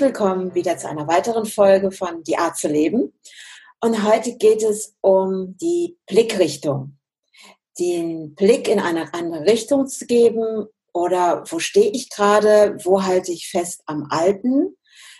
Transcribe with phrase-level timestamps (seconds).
[0.00, 3.12] Willkommen wieder zu einer weiteren Folge von Die Art zu leben.
[3.82, 6.96] Und heute geht es um die Blickrichtung.
[7.78, 10.64] Den Blick in eine andere Richtung zu geben
[10.94, 14.74] oder wo stehe ich gerade, wo halte ich fest am Alten,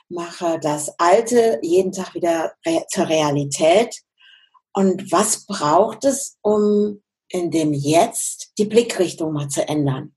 [0.08, 2.54] mache das Alte jeden Tag wieder
[2.88, 4.00] zur Realität.
[4.72, 10.14] Und was braucht es, um in dem Jetzt die Blickrichtung mal zu ändern?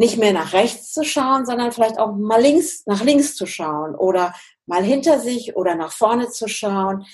[0.00, 3.94] Nicht mehr nach rechts zu schauen, sondern vielleicht auch mal links, nach links zu schauen
[3.94, 4.34] oder
[4.64, 7.04] mal hinter sich oder nach vorne zu schauen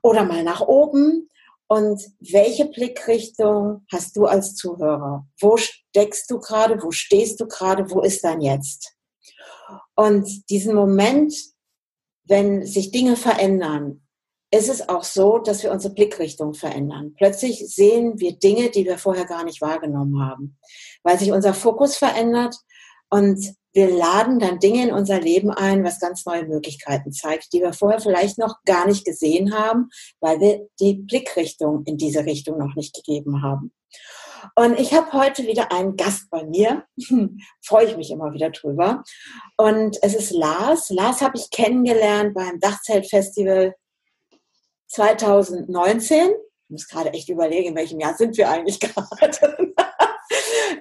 [0.00, 1.28] oder mal nach oben.
[1.66, 5.26] Und welche Blickrichtung hast du als Zuhörer?
[5.40, 6.80] Wo steckst du gerade?
[6.80, 7.90] Wo stehst du gerade?
[7.90, 8.94] Wo ist dein Jetzt?
[9.96, 11.34] Und diesen Moment,
[12.26, 14.05] wenn sich Dinge verändern,
[14.50, 17.14] ist es auch so, dass wir unsere Blickrichtung verändern.
[17.16, 20.58] Plötzlich sehen wir Dinge, die wir vorher gar nicht wahrgenommen haben,
[21.02, 22.56] weil sich unser Fokus verändert
[23.10, 27.60] und wir laden dann Dinge in unser Leben ein, was ganz neue Möglichkeiten zeigt, die
[27.60, 32.56] wir vorher vielleicht noch gar nicht gesehen haben, weil wir die Blickrichtung in diese Richtung
[32.56, 33.72] noch nicht gegeben haben.
[34.54, 36.84] Und ich habe heute wieder einen Gast bei mir.
[37.62, 39.02] Freue ich mich immer wieder drüber.
[39.58, 40.88] Und es ist Lars.
[40.88, 43.74] Lars habe ich kennengelernt beim Dachzeltfestival
[44.88, 49.74] 2019, ich muss gerade echt überlegen, in welchem Jahr sind wir eigentlich gerade,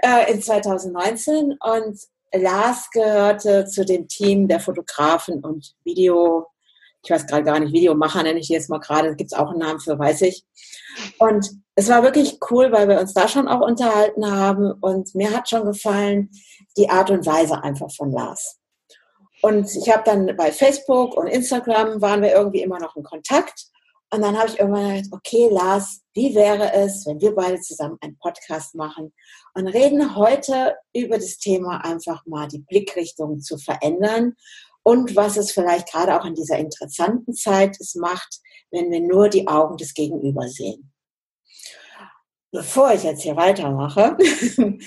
[0.02, 2.00] äh, in 2019 und
[2.34, 6.48] Lars gehörte zu dem Team der Fotografen und Video,
[7.04, 9.60] ich weiß gerade gar nicht, Videomacher nenne ich jetzt mal gerade, gibt es auch einen
[9.60, 10.44] Namen für, weiß ich.
[11.20, 15.32] Und es war wirklich cool, weil wir uns da schon auch unterhalten haben und mir
[15.32, 16.32] hat schon gefallen
[16.78, 18.60] die Art und Weise einfach von Lars.
[19.42, 23.68] Und ich habe dann bei Facebook und Instagram waren wir irgendwie immer noch in Kontakt
[24.16, 27.98] und dann habe ich irgendwann gedacht, okay, Lars, wie wäre es, wenn wir beide zusammen
[28.00, 29.14] einen Podcast machen
[29.54, 34.36] und reden heute über das Thema einfach mal die Blickrichtung zu verändern
[34.84, 38.40] und was es vielleicht gerade auch in dieser interessanten Zeit es macht,
[38.72, 40.94] wenn wir nur die Augen des Gegenüber sehen.
[42.52, 44.16] Bevor ich jetzt hier weitermache,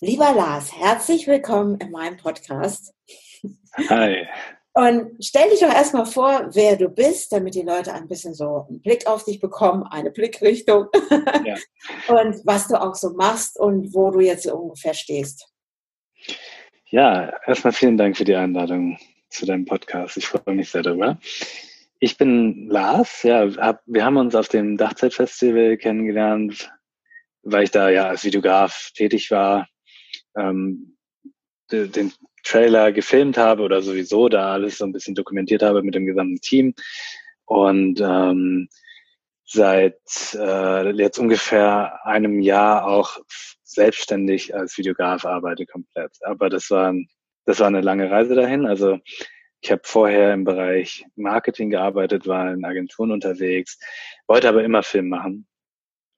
[0.00, 2.92] lieber Lars, herzlich willkommen in meinem Podcast.
[3.88, 4.26] Hi.
[4.76, 8.66] Und stell dich doch erstmal vor, wer du bist, damit die Leute ein bisschen so
[8.68, 10.88] einen Blick auf dich bekommen, eine Blickrichtung
[11.46, 11.54] ja.
[12.08, 15.50] und was du auch so machst und wo du jetzt ungefähr stehst.
[16.90, 18.98] Ja, erstmal vielen Dank für die Einladung
[19.30, 20.18] zu deinem Podcast.
[20.18, 21.18] Ich freue mich sehr darüber.
[21.98, 26.70] Ich bin Lars, ja, hab, wir haben uns auf dem Dachzeitfestival kennengelernt,
[27.44, 29.68] weil ich da ja als Videograf tätig war.
[30.36, 30.98] Ähm,
[31.70, 32.12] den
[32.46, 36.40] Trailer gefilmt habe oder sowieso da alles so ein bisschen dokumentiert habe mit dem gesamten
[36.40, 36.74] Team.
[37.44, 38.68] Und ähm,
[39.44, 40.00] seit
[40.34, 43.18] äh, jetzt ungefähr einem Jahr auch
[43.62, 46.12] selbstständig als Videograf arbeite komplett.
[46.22, 46.94] Aber das war,
[47.44, 48.66] das war eine lange Reise dahin.
[48.66, 48.98] Also
[49.60, 53.78] ich habe vorher im Bereich Marketing gearbeitet, war in Agenturen unterwegs,
[54.28, 55.46] wollte aber immer Film machen.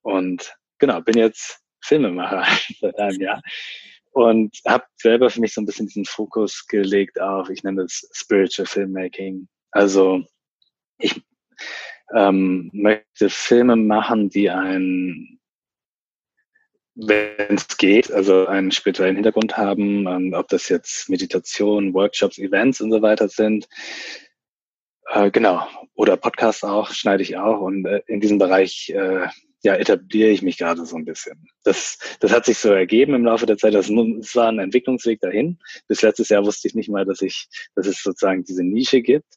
[0.02, 2.44] Und genau, bin jetzt Filmemacher
[2.80, 3.42] seit einem Jahr
[4.12, 8.08] und habe selber für mich so ein bisschen diesen Fokus gelegt auf, ich nenne das
[8.12, 9.48] Spiritual Filmmaking.
[9.70, 10.24] Also
[10.98, 11.20] ich
[12.14, 15.40] ähm, möchte Filme machen, die einen,
[16.94, 22.80] wenn es geht, also einen spirituellen Hintergrund haben, ähm, ob das jetzt Meditation, Workshops, Events
[22.80, 23.68] und so weiter sind.
[25.10, 25.66] Äh, genau.
[25.94, 27.60] Oder Podcasts auch, schneide ich auch.
[27.60, 29.28] Und äh, in diesem Bereich äh,
[29.62, 31.48] ja, etabliere ich mich gerade so ein bisschen.
[31.64, 33.74] Das, das hat sich so ergeben im Laufe der Zeit.
[33.74, 35.58] Das, das war ein Entwicklungsweg dahin.
[35.88, 39.34] Bis letztes Jahr wusste ich nicht mal, dass ich, dass es sozusagen diese Nische gibt.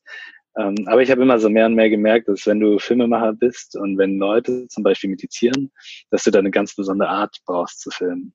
[0.58, 3.76] Ähm, aber ich habe immer so mehr und mehr gemerkt, dass wenn du Filmemacher bist
[3.76, 5.72] und wenn Leute zum Beispiel meditieren,
[6.10, 8.34] dass du da eine ganz besondere Art brauchst zu filmen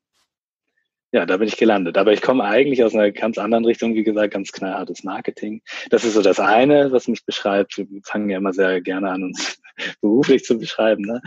[1.12, 1.96] ja, da bin ich gelandet.
[1.96, 5.62] Aber ich komme eigentlich aus einer ganz anderen Richtung, wie gesagt, ganz knallhartes Marketing.
[5.88, 7.78] Das ist so das eine, was mich beschreibt.
[7.78, 9.58] Wir fangen ja immer sehr gerne an, uns
[10.00, 11.02] beruflich zu beschreiben.
[11.02, 11.20] Ne?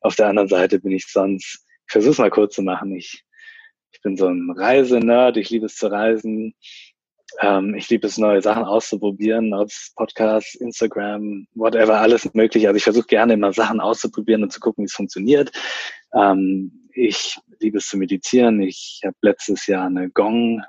[0.00, 2.94] Auf der anderen Seite bin ich sonst, ich versuche es mal kurz zu machen.
[2.94, 3.24] Ich,
[3.92, 6.54] ich bin so ein Reisenerd, ich liebe es zu reisen.
[7.40, 12.66] Ähm, ich liebe es, neue Sachen auszuprobieren, ob Podcasts, Instagram, whatever, alles möglich.
[12.66, 15.50] Also ich versuche gerne immer Sachen auszuprobieren und zu gucken, wie es funktioniert.
[16.14, 18.62] Ähm, ich liebe es zu meditieren.
[18.62, 20.62] Ich habe letztes Jahr eine Gong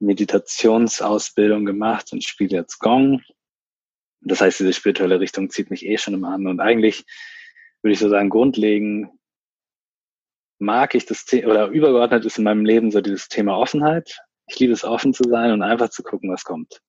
[0.00, 3.20] Meditationsausbildung gemacht und spiele jetzt Gong.
[4.20, 6.46] Das heißt, diese spirituelle Richtung zieht mich eh schon immer an.
[6.46, 7.04] Und eigentlich
[7.82, 9.10] würde ich so sagen, grundlegend
[10.58, 14.18] mag ich das Thema, oder übergeordnet ist in meinem Leben so dieses Thema Offenheit.
[14.48, 16.80] Ich liebe es, offen zu sein und einfach zu gucken, was kommt.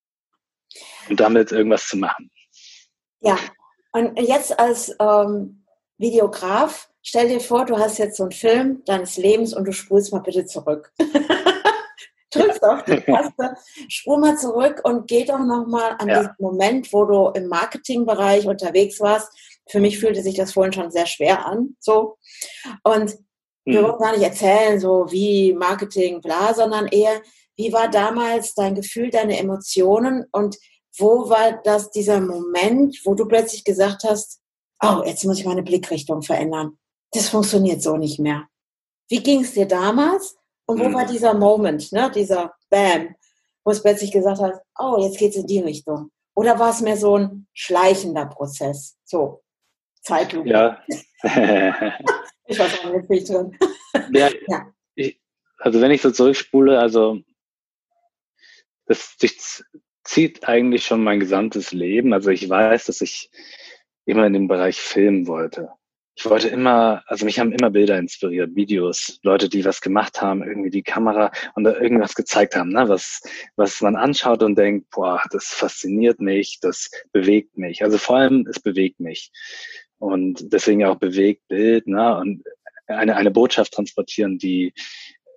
[1.09, 2.31] Und damit irgendwas zu machen.
[3.21, 3.37] Ja,
[3.91, 5.65] und jetzt als ähm,
[5.97, 10.11] Videograf, stell dir vor, du hast jetzt so einen Film deines Lebens und du spulst
[10.11, 10.91] mal bitte zurück.
[12.31, 13.55] Drückst auf die Taste,
[13.87, 16.19] spul mal zurück und geh doch nochmal an ja.
[16.19, 19.31] diesen Moment, wo du im Marketingbereich unterwegs warst.
[19.67, 21.75] Für mich fühlte sich das vorhin schon sehr schwer an.
[21.79, 22.17] So.
[22.83, 23.17] Und
[23.65, 23.85] wir mhm.
[23.85, 27.21] wollen gar nicht erzählen, so wie Marketing, bla, sondern eher,
[27.55, 30.57] wie war damals dein Gefühl, deine Emotionen und
[30.97, 34.39] wo war das dieser Moment, wo du plötzlich gesagt hast,
[34.81, 36.77] oh, jetzt muss ich meine Blickrichtung verändern.
[37.11, 38.47] Das funktioniert so nicht mehr.
[39.09, 40.38] Wie ging es dir damals?
[40.69, 40.93] Und wo mhm.
[40.93, 43.15] war dieser Moment, ne, dieser Bam,
[43.63, 46.11] wo es plötzlich gesagt hat, oh, jetzt geht's in die Richtung?
[46.35, 48.95] Oder war es mehr so ein schleichender Prozess?
[49.03, 49.41] So,
[50.03, 50.47] Zeitlupe.
[50.47, 50.83] Ja.
[52.51, 53.57] Ich weiß auch nicht, wie ich drin.
[54.11, 54.71] Ja, ja.
[54.93, 55.19] Ich,
[55.57, 57.19] also wenn ich so zurückspule, also
[58.85, 59.17] das
[60.03, 62.13] zieht eigentlich schon mein gesamtes Leben.
[62.13, 63.31] Also ich weiß, dass ich
[64.05, 65.69] immer in dem Bereich filmen wollte.
[66.19, 70.43] Ich wollte immer, also mich haben immer Bilder inspiriert, Videos, Leute, die was gemacht haben,
[70.43, 72.89] irgendwie die Kamera und da irgendwas gezeigt haben, ne?
[72.89, 73.21] was,
[73.55, 77.83] was man anschaut und denkt, boah, das fasziniert mich, das bewegt mich.
[77.83, 79.31] Also vor allem, es bewegt mich
[79.97, 82.17] und deswegen auch bewegt Bild ne?
[82.17, 82.43] und
[82.87, 84.73] eine, eine Botschaft transportieren, die,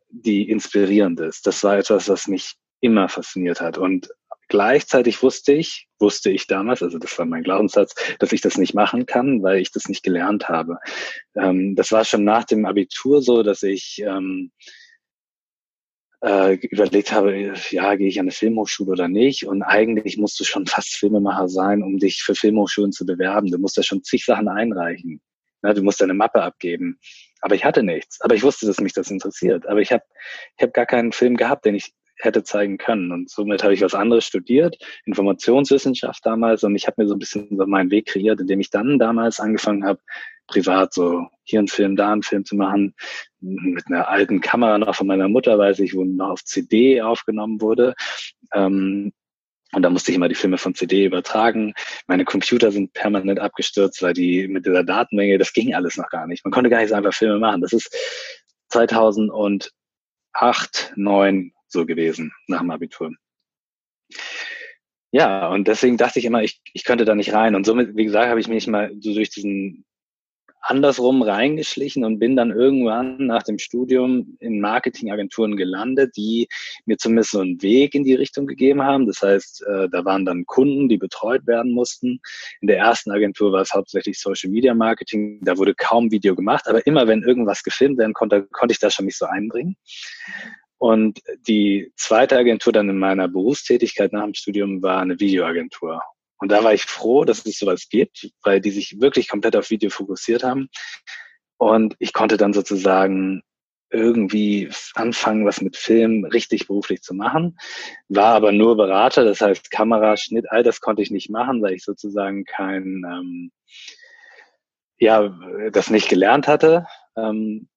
[0.09, 1.47] die inspirierend ist.
[1.47, 3.79] Das war etwas, was mich immer fasziniert hat.
[3.79, 4.09] Und
[4.53, 8.75] gleichzeitig wusste ich, wusste ich damals, also das war mein Glaubenssatz, dass ich das nicht
[8.75, 10.77] machen kann, weil ich das nicht gelernt habe.
[11.35, 14.53] Ähm, das war schon nach dem Abitur so, dass ich ähm,
[16.23, 19.47] äh, überlegt habe, ja, gehe ich an eine Filmhochschule oder nicht?
[19.47, 23.51] Und eigentlich musst du schon fast Filmemacher sein, um dich für Filmhochschulen zu bewerben.
[23.51, 25.23] Du musst ja schon zig Sachen einreichen.
[25.63, 26.99] Ja, du musst deine Mappe abgeben.
[27.41, 28.21] Aber ich hatte nichts.
[28.21, 29.67] Aber ich wusste, dass mich das interessiert.
[29.67, 30.05] Aber ich habe
[30.59, 33.13] ich hab gar keinen Film gehabt, den ich hätte zeigen können.
[33.13, 36.63] Und somit habe ich was anderes studiert, Informationswissenschaft damals.
[36.65, 39.41] Und ich habe mir so ein bisschen so meinen Weg kreiert, indem ich dann damals
[39.41, 40.01] angefangen habe,
[40.47, 42.95] privat so hier einen Film, da einen Film zu machen,
[43.41, 47.61] mit einer alten Kamera noch von meiner Mutter, weiß ich, wo noch auf CD aufgenommen
[47.61, 47.95] wurde.
[48.53, 49.13] Ähm,
[49.75, 51.73] und da musste ich immer die Filme von CD übertragen.
[52.07, 56.27] Meine Computer sind permanent abgestürzt, weil die mit dieser Datenmenge, das ging alles noch gar
[56.27, 56.45] nicht.
[56.45, 57.63] Man konnte gar nicht so einfach Filme machen.
[57.63, 57.91] Das ist
[58.69, 59.73] 2008,
[60.37, 63.13] 2009 so gewesen nach dem Abitur.
[65.11, 67.55] Ja, und deswegen dachte ich immer, ich, ich könnte da nicht rein.
[67.55, 69.85] Und somit, wie gesagt, habe ich mich mal so durch diesen
[70.63, 76.49] andersrum reingeschlichen und bin dann irgendwann nach dem Studium in Marketingagenturen gelandet, die
[76.87, 79.07] mir zumindest so einen Weg in die Richtung gegeben haben.
[79.07, 82.21] Das heißt, äh, da waren dann Kunden, die betreut werden mussten.
[82.61, 85.41] In der ersten Agentur war es hauptsächlich Social Media Marketing.
[85.43, 88.89] Da wurde kaum Video gemacht, aber immer wenn irgendwas gefilmt werden konnte, konnte ich da
[88.89, 89.77] schon mich so einbringen.
[90.83, 96.03] Und die zweite Agentur dann in meiner Berufstätigkeit nach dem Studium war eine Videoagentur.
[96.39, 99.71] Und da war ich froh, dass es sowas gibt, weil die sich wirklich komplett auf
[99.71, 100.69] Video fokussiert haben.
[101.57, 103.43] Und ich konnte dann sozusagen
[103.91, 107.57] irgendwie anfangen, was mit Film richtig beruflich zu machen,
[108.09, 111.75] war aber nur Berater, das heißt Kamera, Schnitt, all das konnte ich nicht machen, weil
[111.75, 113.53] ich sozusagen kein, ähm,
[114.99, 115.33] ja,
[115.71, 116.89] das nicht gelernt hatte.
[117.17, 117.69] Ähm,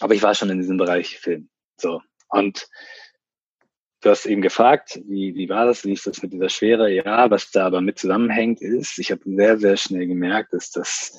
[0.00, 1.48] aber ich war schon in diesem Bereich Film.
[1.76, 2.00] So.
[2.30, 2.68] Und
[4.00, 6.90] du hast eben gefragt, wie, wie war das, wie ist das mit dieser Schwere?
[6.90, 11.18] Ja, was da aber mit zusammenhängt, ist, ich habe sehr, sehr schnell gemerkt, dass das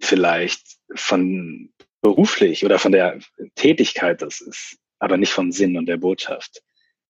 [0.00, 3.18] vielleicht von beruflich oder von der
[3.54, 6.62] Tätigkeit das ist, aber nicht vom Sinn und der Botschaft.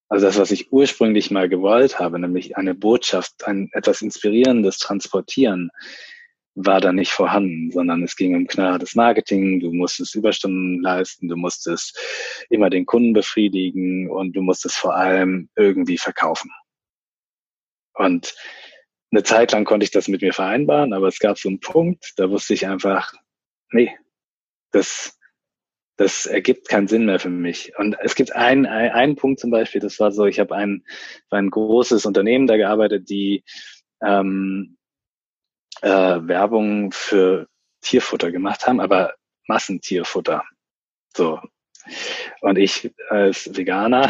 [0.09, 5.71] Also das, was ich ursprünglich mal gewollt habe, nämlich eine Botschaft, ein etwas Inspirierendes transportieren,
[6.54, 11.37] war da nicht vorhanden, sondern es ging um knallhartes Marketing, du musstest Überstunden leisten, du
[11.37, 11.99] musstest
[12.49, 16.50] immer den Kunden befriedigen und du musstest vor allem irgendwie verkaufen.
[17.94, 18.34] Und
[19.11, 22.12] eine Zeit lang konnte ich das mit mir vereinbaren, aber es gab so einen Punkt,
[22.16, 23.12] da wusste ich einfach,
[23.70, 23.96] nee,
[24.73, 25.18] das,
[25.96, 27.73] das ergibt keinen Sinn mehr für mich.
[27.78, 30.84] Und es gibt einen, einen Punkt zum Beispiel, das war so, ich habe ein,
[31.30, 33.44] ein großes Unternehmen da gearbeitet, die
[34.02, 34.76] ähm,
[35.84, 37.46] äh, Werbung für
[37.82, 39.14] Tierfutter gemacht haben, aber
[39.46, 40.42] Massentierfutter.
[41.14, 41.40] So.
[42.40, 44.08] Und ich als Veganer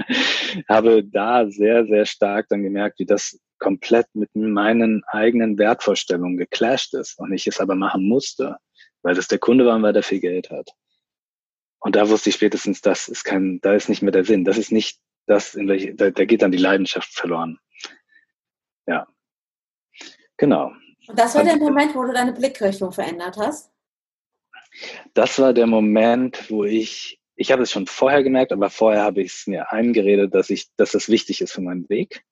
[0.68, 6.94] habe da sehr, sehr stark dann gemerkt, wie das komplett mit meinen eigenen Wertvorstellungen geclasht
[6.94, 8.56] ist und ich es aber machen musste,
[9.02, 10.70] weil das der Kunde war und weil der viel Geld hat.
[11.78, 14.44] Und da wusste ich spätestens, das ist kein, da ist nicht mehr der Sinn.
[14.44, 17.58] Das ist nicht das, in welche, da, da geht dann die Leidenschaft verloren.
[18.86, 19.06] Ja.
[20.38, 20.72] Genau.
[21.08, 23.70] Und das war der Moment, wo du deine Blickrichtung verändert hast?
[25.14, 29.22] Das war der Moment, wo ich, ich habe es schon vorher gemerkt, aber vorher habe
[29.22, 32.24] ich es mir eingeredet, dass ich, dass das wichtig ist für meinen Weg,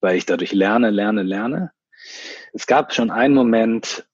[0.00, 1.72] weil ich dadurch lerne, lerne, lerne.
[2.52, 4.08] Es gab schon einen Moment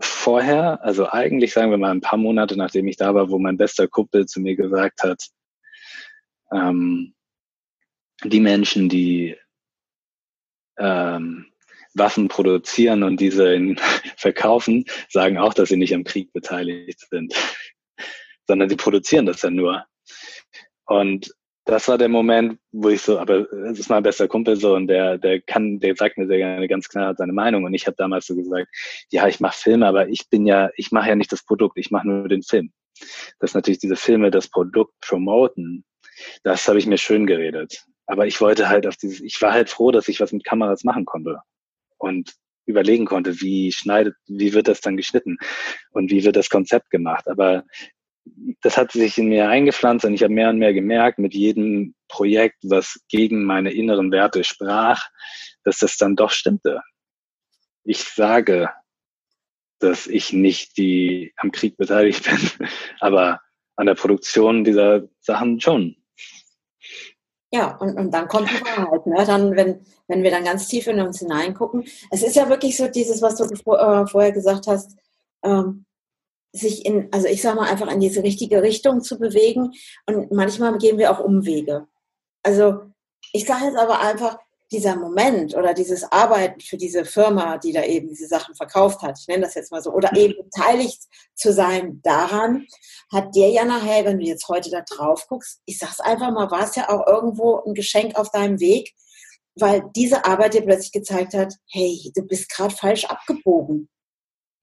[0.00, 3.56] vorher, also eigentlich sagen wir mal ein paar Monate, nachdem ich da war, wo mein
[3.56, 5.28] bester Kumpel zu mir gesagt hat,
[6.52, 7.14] ähm,
[8.24, 9.36] die Menschen, die
[10.78, 11.47] ähm,
[11.94, 13.58] Waffen produzieren und diese
[14.16, 17.34] verkaufen, sagen auch, dass sie nicht am Krieg beteiligt sind,
[18.46, 19.84] sondern sie produzieren das ja nur.
[20.86, 24.74] Und das war der Moment, wo ich so, aber es ist mein bester Kumpel so
[24.74, 27.86] und der, der kann, der sagt mir sehr gerne ganz klar seine Meinung und ich
[27.86, 28.68] habe damals so gesagt,
[29.10, 31.90] ja, ich mache Filme, aber ich bin ja, ich mache ja nicht das Produkt, ich
[31.90, 32.72] mache nur den Film.
[33.38, 35.84] Dass natürlich diese Filme das Produkt promoten,
[36.42, 37.84] das habe ich mir schön geredet.
[38.06, 40.84] Aber ich wollte halt auf dieses, ich war halt froh, dass ich was mit Kameras
[40.84, 41.42] machen konnte
[41.98, 42.34] und
[42.66, 45.38] überlegen konnte, wie schneidet, wie wird das dann geschnitten
[45.90, 47.26] und wie wird das Konzept gemacht.
[47.28, 47.64] Aber
[48.60, 51.94] das hat sich in mir eingepflanzt und ich habe mehr und mehr gemerkt, mit jedem
[52.08, 55.02] Projekt, was gegen meine inneren Werte sprach,
[55.64, 56.82] dass das dann doch stimmte.
[57.84, 58.70] Ich sage,
[59.78, 62.68] dass ich nicht die am Krieg beteiligt bin,
[63.00, 63.40] aber
[63.76, 65.96] an der Produktion dieser Sachen schon.
[67.50, 69.24] Ja, und, und dann kommt die Wahrheit, ne?
[69.24, 71.84] Dann, wenn, wenn wir dann ganz tief in uns hineingucken.
[72.10, 74.96] Es ist ja wirklich so dieses, was du äh, vorher gesagt hast,
[75.42, 75.86] ähm,
[76.52, 79.72] sich in, also ich sage mal, einfach in diese richtige Richtung zu bewegen.
[80.06, 81.86] Und manchmal gehen wir auch Umwege.
[82.42, 82.82] Also
[83.32, 84.38] ich sage jetzt aber einfach,
[84.70, 89.18] dieser Moment oder dieses Arbeiten für diese Firma, die da eben diese Sachen verkauft hat,
[89.18, 91.02] ich nenne das jetzt mal so, oder eben beteiligt
[91.34, 92.66] zu sein daran,
[93.12, 96.50] hat dir ja nachher, wenn du jetzt heute da drauf guckst, ich sag's einfach mal,
[96.50, 98.92] war es ja auch irgendwo ein Geschenk auf deinem Weg,
[99.54, 103.88] weil diese Arbeit dir plötzlich gezeigt hat, hey, du bist gerade falsch abgebogen.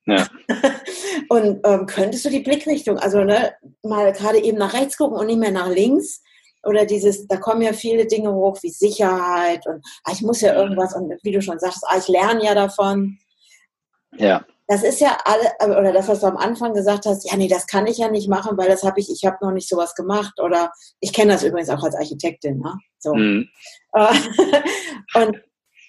[0.06, 0.28] Ja.
[1.30, 5.26] und ähm, könntest du die Blickrichtung, also ne, mal gerade eben nach rechts gucken und
[5.26, 6.22] nicht mehr nach links?
[6.66, 10.56] Oder dieses, da kommen ja viele Dinge hoch wie Sicherheit und ah, ich muss ja
[10.56, 13.18] irgendwas und wie du schon sagst, ah, ich lerne ja davon.
[14.18, 14.44] Ja.
[14.68, 17.68] Das ist ja alle, oder das, was du am Anfang gesagt hast, ja, nee, das
[17.68, 20.40] kann ich ja nicht machen, weil das habe ich, ich habe noch nicht sowas gemacht.
[20.40, 22.74] Oder ich kenne das übrigens auch als Architektin, ne?
[22.98, 23.14] So.
[23.14, 23.48] Mhm.
[25.14, 25.38] und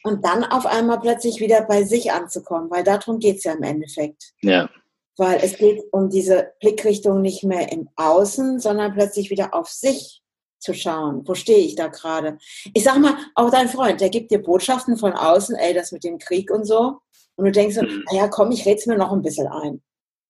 [0.06, 3.64] und dann auf einmal plötzlich wieder bei sich anzukommen, weil darum geht es ja im
[3.64, 4.34] Endeffekt.
[4.40, 4.70] Ja.
[5.16, 10.22] Weil es geht um diese Blickrichtung nicht mehr im Außen, sondern plötzlich wieder auf sich
[10.66, 11.22] zu schauen.
[11.26, 12.38] Wo stehe ich da gerade?
[12.74, 16.04] Ich sag mal, auch dein Freund, der gibt dir Botschaften von außen, ey, das mit
[16.04, 16.98] dem Krieg und so.
[17.36, 18.04] Und du denkst so, mhm.
[18.10, 19.82] naja, komm, ich red's mir noch ein bisschen ein.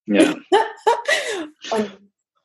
[0.06, 0.34] Ja.
[1.72, 1.90] und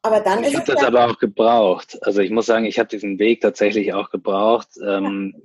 [0.03, 1.99] aber dann ich habe das aber auch gebraucht.
[2.01, 4.69] Also ich muss sagen, ich habe diesen Weg tatsächlich auch gebraucht.
[4.83, 5.35] Ähm,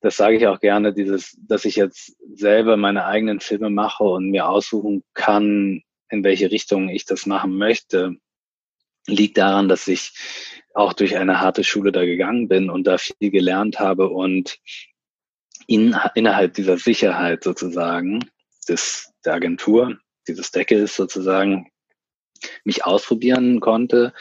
[0.00, 4.30] das sage ich auch gerne, dieses, dass ich jetzt selber meine eigenen Filme mache und
[4.30, 8.16] mir aussuchen kann, in welche Richtung ich das machen möchte,
[9.06, 10.12] liegt daran, dass ich
[10.74, 14.58] auch durch eine harte Schule da gegangen bin und da viel gelernt habe und
[15.66, 18.20] in, innerhalb dieser Sicherheit sozusagen
[18.68, 21.68] des, der Agentur, dieses Deckels sozusagen,
[22.64, 24.12] mich ausprobieren konnte,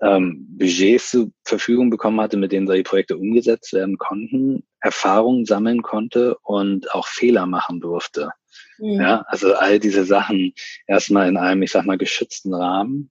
[0.00, 5.82] ähm, Budgets zur Verfügung bekommen hatte, mit denen solche Projekte umgesetzt werden konnten, Erfahrungen sammeln
[5.82, 8.30] konnte und auch Fehler machen durfte.
[8.78, 9.00] Mhm.
[9.00, 10.54] Ja, also all diese Sachen
[10.86, 13.10] erstmal in einem, ich sag mal, geschützten Rahmen.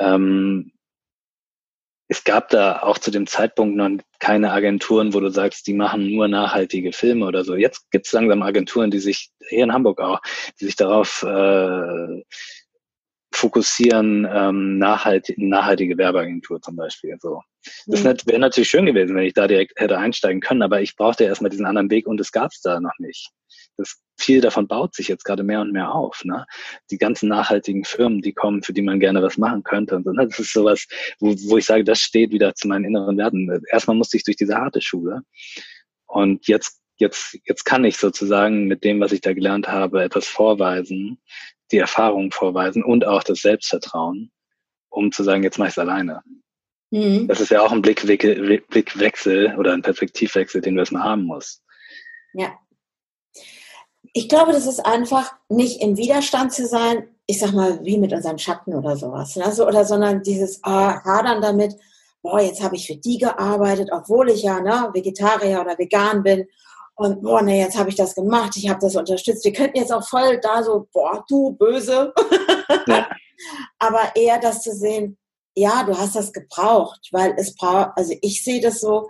[0.00, 0.72] Ähm,
[2.08, 6.14] es gab da auch zu dem Zeitpunkt noch keine Agenturen, wo du sagst, die machen
[6.14, 7.56] nur nachhaltige Filme oder so.
[7.56, 10.20] Jetzt gibt es langsam Agenturen, die sich, hier in Hamburg auch,
[10.60, 12.22] die sich darauf äh,
[13.36, 17.16] fokussieren, ähm, nachhaltig, nachhaltige Werbeagentur zum Beispiel.
[17.20, 17.42] So.
[17.86, 18.16] Das mhm.
[18.26, 21.50] wäre natürlich schön gewesen, wenn ich da direkt hätte einsteigen können, aber ich brauchte erstmal
[21.50, 23.30] diesen anderen Weg und es gab es da noch nicht.
[23.76, 26.24] Das, viel davon baut sich jetzt gerade mehr und mehr auf.
[26.24, 26.46] Ne?
[26.90, 29.96] Die ganzen nachhaltigen Firmen, die kommen, für die man gerne was machen könnte.
[29.96, 30.26] Und so, ne?
[30.26, 30.86] Das ist sowas,
[31.20, 33.62] wo, wo ich sage, das steht wieder zu meinen inneren Werten.
[33.70, 35.22] Erstmal musste ich durch diese harte Schule.
[36.06, 40.26] Und jetzt jetzt, jetzt kann ich sozusagen mit dem, was ich da gelernt habe, etwas
[40.26, 41.18] vorweisen,
[41.72, 44.30] die Erfahrung vorweisen und auch das Selbstvertrauen,
[44.88, 46.22] um zu sagen, jetzt mache ich es alleine.
[46.90, 47.26] Mhm.
[47.28, 51.62] Das ist ja auch ein Blickwechsel, Blickwechsel oder ein Perspektivwechsel, den du erstmal haben musst.
[52.34, 52.52] Ja.
[54.12, 58.12] Ich glaube, das ist einfach nicht im Widerstand zu sein, ich sag mal, wie mit
[58.12, 59.36] unseren Schatten oder sowas.
[59.36, 59.52] Ne?
[59.52, 61.74] So, oder sondern dieses ah, Hadern damit,
[62.22, 66.46] boah, jetzt habe ich für die gearbeitet, obwohl ich ja ne, Vegetarier oder vegan bin
[66.96, 69.44] und boah, nee, jetzt habe ich das gemacht, ich habe das unterstützt.
[69.44, 72.12] Wir könnten jetzt auch voll da so, boah, du böse.
[72.86, 73.08] Ja.
[73.78, 75.18] Aber eher das zu sehen,
[75.54, 79.08] ja, du hast das gebraucht, weil es braucht, also ich sehe das so,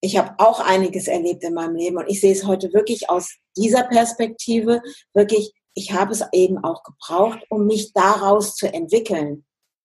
[0.00, 3.36] ich habe auch einiges erlebt in meinem Leben und ich sehe es heute wirklich aus
[3.56, 4.82] dieser Perspektive,
[5.14, 9.44] wirklich, ich habe es eben auch gebraucht, um mich daraus zu entwickeln.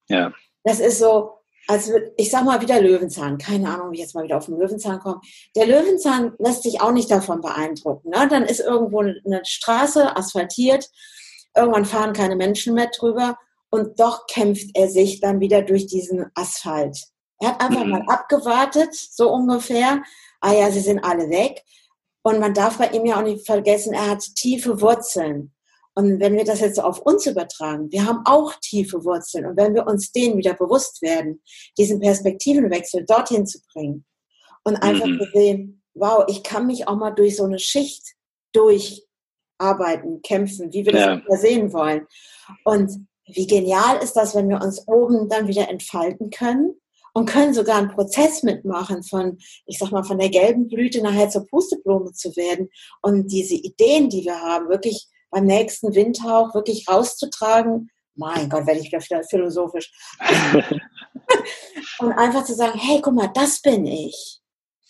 [0.09, 0.33] Ja.
[0.63, 1.36] Das ist so,
[1.67, 4.57] als ich sag mal wieder Löwenzahn, keine Ahnung, wie ich jetzt mal wieder auf den
[4.57, 5.19] Löwenzahn komme.
[5.55, 8.09] Der Löwenzahn lässt sich auch nicht davon beeindrucken.
[8.09, 8.27] Ne?
[8.29, 10.89] Dann ist irgendwo eine Straße asphaltiert,
[11.55, 13.37] irgendwann fahren keine Menschen mehr drüber
[13.69, 16.97] und doch kämpft er sich dann wieder durch diesen Asphalt.
[17.39, 17.91] Er hat einfach mhm.
[17.91, 20.01] mal abgewartet, so ungefähr.
[20.39, 21.63] Ah ja, sie sind alle weg.
[22.23, 25.53] Und man darf bei ihm ja auch nicht vergessen, er hat tiefe Wurzeln.
[25.97, 29.47] Und wenn wir das jetzt auf uns übertragen, wir haben auch tiefe Wurzeln.
[29.47, 31.41] Und wenn wir uns denen wieder bewusst werden,
[31.75, 34.05] diesen Perspektivenwechsel dorthin zu bringen
[34.63, 35.19] und einfach mhm.
[35.19, 38.13] zu sehen, wow, ich kann mich auch mal durch so eine Schicht
[38.53, 41.35] durcharbeiten, kämpfen, wie wir das ja.
[41.35, 42.05] sehen wollen.
[42.63, 42.91] Und
[43.25, 46.75] wie genial ist das, wenn wir uns oben dann wieder entfalten können
[47.15, 51.31] und können sogar einen Prozess mitmachen von, ich sag mal, von der gelben Blüte nachher
[51.31, 52.69] zur Pusteblume zu werden
[53.01, 57.89] und diese Ideen, die wir haben, wirklich beim nächsten Windhauch wirklich rauszutragen.
[58.15, 59.91] Mein Gott, werde ich wieder philosophisch.
[61.99, 64.39] und einfach zu sagen, hey, guck mal, das bin ich.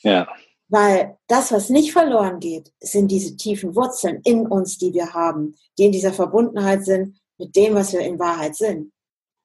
[0.02, 0.28] Ja.
[0.70, 5.56] Weil das, was nicht verloren geht, sind diese tiefen Wurzeln in uns, die wir haben,
[5.78, 8.92] die in dieser Verbundenheit sind mit dem, was wir in Wahrheit sind.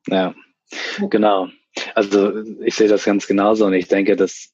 [0.09, 0.35] Ja,
[1.11, 1.49] genau.
[1.95, 4.51] Also ich sehe das ganz genauso und ich denke, dass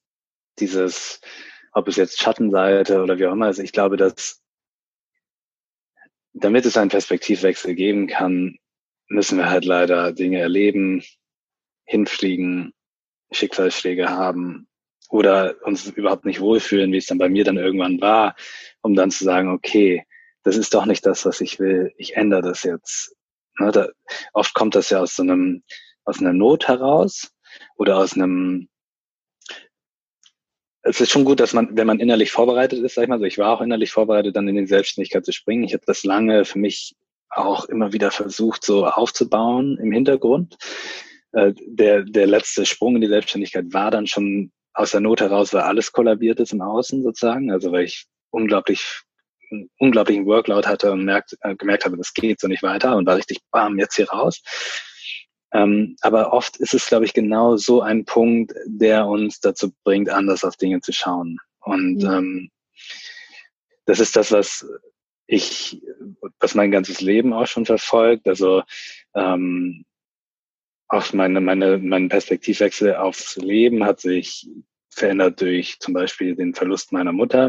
[0.59, 1.21] dieses,
[1.73, 4.40] ob es jetzt Schattenseite oder wie auch immer ist, ich glaube, dass
[6.40, 8.59] damit es einen Perspektivwechsel geben kann,
[9.09, 11.02] müssen wir halt leider Dinge erleben,
[11.85, 12.73] hinfliegen,
[13.30, 14.68] Schicksalsschläge haben
[15.11, 18.37] oder uns überhaupt nicht wohlfühlen, wie es dann bei mir dann irgendwann war,
[18.83, 20.04] um dann zu sagen, okay,
[20.42, 23.14] das ist doch nicht das, was ich will, ich ändere das jetzt.
[23.59, 23.88] Ne, da,
[24.33, 25.62] oft kommt das ja aus so einem,
[26.05, 27.31] aus einer Not heraus
[27.77, 28.68] oder aus einem
[30.83, 33.25] es ist schon gut, dass man, wenn man innerlich vorbereitet ist, sag ich mal so,
[33.25, 35.64] ich war auch innerlich vorbereitet, dann in die Selbstständigkeit zu springen.
[35.64, 36.95] Ich habe das lange für mich
[37.31, 40.57] auch immer wieder versucht, so aufzubauen im Hintergrund.
[41.33, 45.53] Äh, der, der letzte Sprung in die Selbstständigkeit war dann schon aus der Not heraus,
[45.53, 47.51] weil alles kollabiert ist im Außen sozusagen.
[47.51, 49.03] Also weil ich unglaublich
[49.51, 53.07] einen unglaublichen Workload hatte und merkt, äh, gemerkt habe, das geht so nicht weiter und
[53.07, 54.43] war richtig, bam, jetzt hier raus.
[55.59, 60.09] Ähm, aber oft ist es, glaube ich, genau so ein Punkt, der uns dazu bringt,
[60.09, 61.38] anders auf Dinge zu schauen.
[61.61, 62.11] Und mhm.
[62.11, 62.51] ähm,
[63.85, 64.66] das ist das, was
[65.27, 65.83] ich,
[66.38, 68.29] was mein ganzes Leben auch schon verfolgt.
[68.29, 68.62] Also
[69.14, 69.85] ähm,
[70.87, 74.49] auch meine, meine, mein Perspektivwechsel aufs Leben hat sich
[74.90, 77.46] verändert durch zum Beispiel den Verlust meiner Mutter.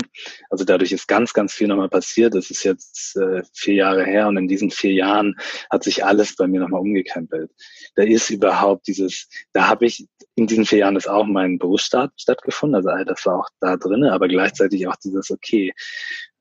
[0.49, 2.35] Also dadurch ist ganz, ganz viel nochmal passiert.
[2.35, 5.35] Das ist jetzt äh, vier Jahre her und in diesen vier Jahren
[5.69, 7.51] hat sich alles bei mir nochmal umgekrempelt.
[7.95, 12.11] Da ist überhaupt dieses, da habe ich, in diesen vier Jahren ist auch mein Berufsstart
[12.17, 12.75] stattgefunden.
[12.75, 15.73] Also all das war auch da drinne, aber gleichzeitig auch dieses, okay,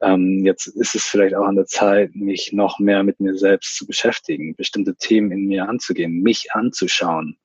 [0.01, 3.77] ähm, jetzt ist es vielleicht auch an der Zeit, mich noch mehr mit mir selbst
[3.77, 7.39] zu beschäftigen, bestimmte Themen in mir anzugehen, mich anzuschauen.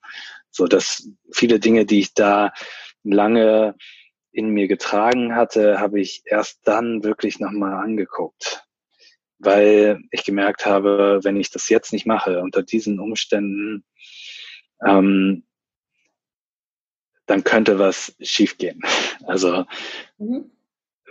[0.51, 2.53] So dass viele Dinge, die ich da
[3.03, 3.75] lange
[4.33, 8.65] in mir getragen hatte, habe ich erst dann wirklich nochmal angeguckt.
[9.37, 13.83] Weil ich gemerkt habe, wenn ich das jetzt nicht mache, unter diesen Umständen,
[14.85, 15.43] ähm,
[17.25, 18.81] dann könnte was schiefgehen.
[19.25, 19.63] Also
[20.17, 20.51] mhm.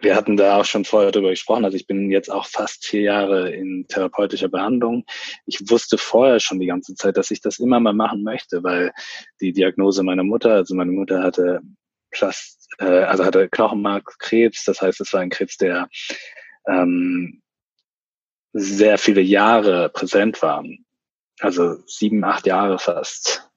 [0.03, 1.65] wir hatten da auch schon vorher darüber gesprochen.
[1.65, 5.07] Also ich bin jetzt auch fast vier Jahre in therapeutischer Behandlung.
[5.47, 8.93] Ich wusste vorher schon die ganze Zeit, dass ich das immer mal machen möchte, weil
[9.41, 11.63] die Diagnose meiner Mutter, also meine Mutter hatte
[12.13, 15.89] Plast, äh, also hatte Knochenmarkkrebs, das heißt, es war ein Krebs, der
[16.67, 17.43] ähm,
[18.53, 20.65] sehr viele Jahre präsent war.
[21.41, 23.51] Also sieben, acht Jahre fast.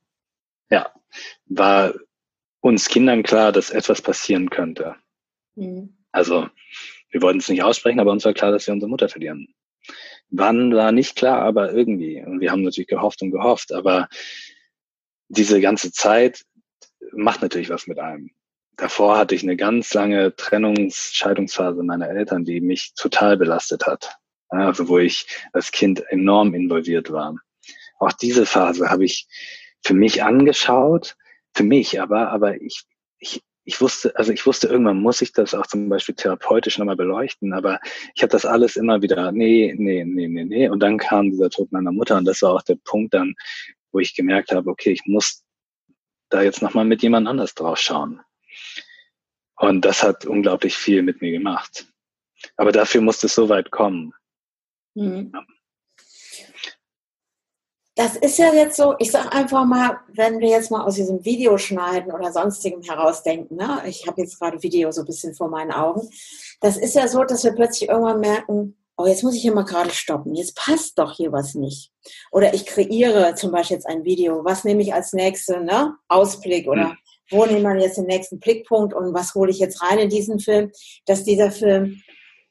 [0.70, 0.92] Ja,
[1.46, 1.94] war
[2.62, 4.96] uns Kindern klar, dass etwas passieren könnte.
[5.56, 5.96] Mhm.
[6.12, 6.50] Also
[7.10, 9.54] wir wollten es nicht aussprechen, aber uns war klar, dass wir unsere Mutter verlieren.
[10.30, 12.24] Wann war nicht klar, aber irgendwie.
[12.26, 14.10] Und wir haben natürlich gehofft und gehofft, aber
[15.28, 16.44] diese ganze Zeit
[17.12, 18.32] macht natürlich was mit einem
[18.78, 24.18] davor hatte ich eine ganz lange Trennungsscheidungsphase meiner Eltern, die mich total belastet hat.
[24.50, 27.36] Also wo ich als Kind enorm involviert war.
[28.00, 29.28] Auch diese Phase habe ich
[29.84, 31.16] für mich angeschaut,
[31.54, 32.84] für mich aber, aber ich,
[33.20, 36.96] ich, ich wusste, also ich wusste, irgendwann muss ich das auch zum Beispiel therapeutisch nochmal
[36.96, 37.80] beleuchten, aber
[38.14, 40.70] ich habe das alles immer wieder, nee, nee, nee, nee, nee.
[40.70, 43.34] Und dann kam dieser Tod meiner Mutter und das war auch der Punkt dann,
[43.92, 45.44] wo ich gemerkt habe, okay, ich muss
[46.30, 48.22] da jetzt nochmal mit jemand anders drauf schauen.
[49.58, 51.88] Und das hat unglaublich viel mit mir gemacht.
[52.58, 54.14] Aber dafür musste es so weit kommen.
[54.96, 55.34] Mhm.
[57.96, 61.24] das ist ja jetzt so, ich sag einfach mal, wenn wir jetzt mal aus diesem
[61.24, 63.82] Video schneiden oder sonstigem herausdenken, ne?
[63.88, 66.10] ich habe jetzt gerade Video so ein bisschen vor meinen Augen,
[66.62, 69.64] das ist ja so, dass wir plötzlich irgendwann merken, oh, jetzt muss ich hier mal
[69.64, 71.92] gerade stoppen, jetzt passt doch hier was nicht.
[72.32, 75.96] Oder ich kreiere zum Beispiel jetzt ein Video, was nehme ich als nächste ne?
[76.08, 76.98] Ausblick oder mhm.
[77.32, 80.40] Wo nehme man jetzt den nächsten Blickpunkt und was hole ich jetzt rein in diesen
[80.40, 80.72] Film,
[81.06, 82.02] dass dieser Film,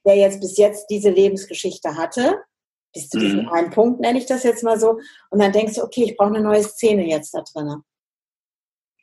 [0.05, 2.39] der jetzt bis jetzt diese Lebensgeschichte hatte,
[2.93, 3.49] bis zu diesem mhm.
[3.49, 4.99] einen Punkt, nenne ich das jetzt mal so,
[5.31, 7.83] und dann denkst du, okay, ich brauche eine neue Szene jetzt da drin.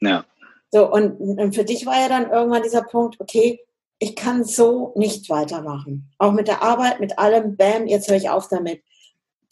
[0.02, 0.26] Ja.
[0.72, 3.60] So, und, und für dich war ja dann irgendwann dieser Punkt, okay,
[4.00, 6.12] ich kann so nicht weitermachen.
[6.18, 8.82] Auch mit der Arbeit, mit allem, bam, jetzt höre ich auf damit.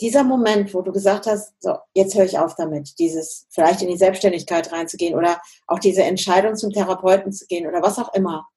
[0.01, 3.89] Dieser Moment, wo du gesagt hast, so, jetzt höre ich auf damit, dieses vielleicht in
[3.89, 8.47] die Selbstständigkeit reinzugehen oder auch diese Entscheidung zum Therapeuten zu gehen oder was auch immer.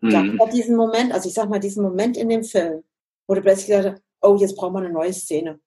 [0.00, 0.36] Mhm.
[0.38, 2.82] Gab diesen Moment, also ich sag mal, diesen Moment in dem Film,
[3.26, 5.60] wo du plötzlich gesagt hast, oh, jetzt brauchen wir eine neue Szene.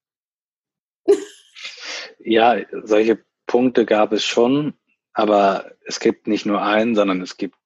[2.18, 4.74] ja, solche Punkte gab es schon,
[5.12, 7.56] aber es gibt nicht nur einen, sondern es gibt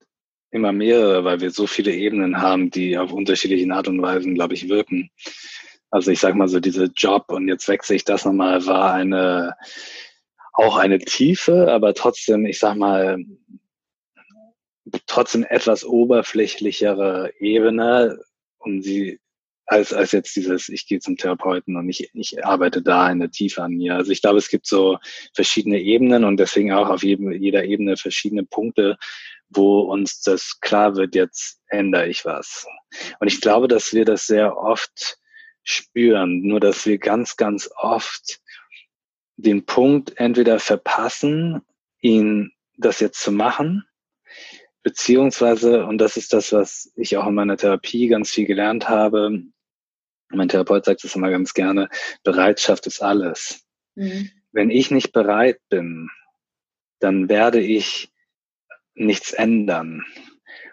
[0.50, 4.54] immer mehrere, weil wir so viele Ebenen haben, die auf unterschiedlichen Art und Weisen, glaube
[4.54, 5.10] ich, wirken.
[5.90, 9.54] Also ich sage mal so, diese Job und jetzt wechsle ich das nochmal, war eine
[10.56, 13.18] auch eine tiefe, aber trotzdem, ich sag mal,
[15.06, 18.18] trotzdem etwas oberflächlichere Ebene,
[18.58, 19.20] um sie
[19.66, 23.30] als, als jetzt dieses, ich gehe zum Therapeuten und ich, ich arbeite da in der
[23.30, 23.96] Tiefe an mir.
[23.96, 24.98] Also ich glaube, es gibt so
[25.34, 28.96] verschiedene Ebenen und deswegen auch auf jedem, jeder Ebene verschiedene Punkte,
[29.48, 32.66] wo uns das klar wird, jetzt ändere ich was.
[33.18, 35.18] Und ich glaube, dass wir das sehr oft
[35.66, 38.40] spüren, nur dass wir ganz, ganz oft
[39.36, 41.60] den Punkt entweder verpassen,
[42.00, 43.84] ihn das jetzt zu machen,
[44.82, 49.42] beziehungsweise, und das ist das, was ich auch in meiner Therapie ganz viel gelernt habe,
[50.28, 51.88] mein Therapeut sagt es immer ganz gerne,
[52.22, 53.66] Bereitschaft ist alles.
[53.94, 54.30] Mhm.
[54.52, 56.08] Wenn ich nicht bereit bin,
[56.98, 58.12] dann werde ich
[58.94, 60.04] nichts ändern.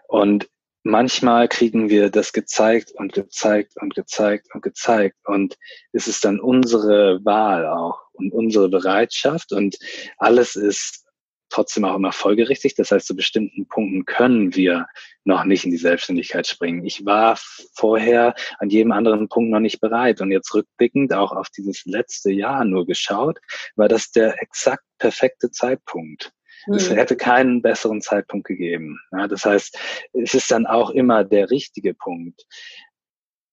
[0.07, 0.49] Und
[0.83, 5.17] manchmal kriegen wir das gezeigt und gezeigt und gezeigt und gezeigt.
[5.25, 5.57] Und
[5.91, 9.77] es ist dann unsere Wahl auch und unsere Bereitschaft und
[10.17, 11.03] alles ist
[11.49, 12.75] trotzdem auch immer folgerichtig.
[12.75, 14.87] Das heißt, zu bestimmten Punkten können wir
[15.23, 16.83] noch nicht in die Selbstständigkeit springen.
[16.85, 17.37] Ich war
[17.75, 20.19] vorher an jedem anderen Punkt noch nicht bereit.
[20.19, 23.39] Und jetzt rückblickend auch auf dieses letzte Jahr nur geschaut,
[23.75, 26.33] war das der exakt perfekte Zeitpunkt.
[26.71, 26.95] Es hm.
[26.95, 28.99] hätte keinen besseren Zeitpunkt gegeben.
[29.11, 29.77] Ja, das heißt,
[30.13, 32.45] es ist dann auch immer der richtige Punkt.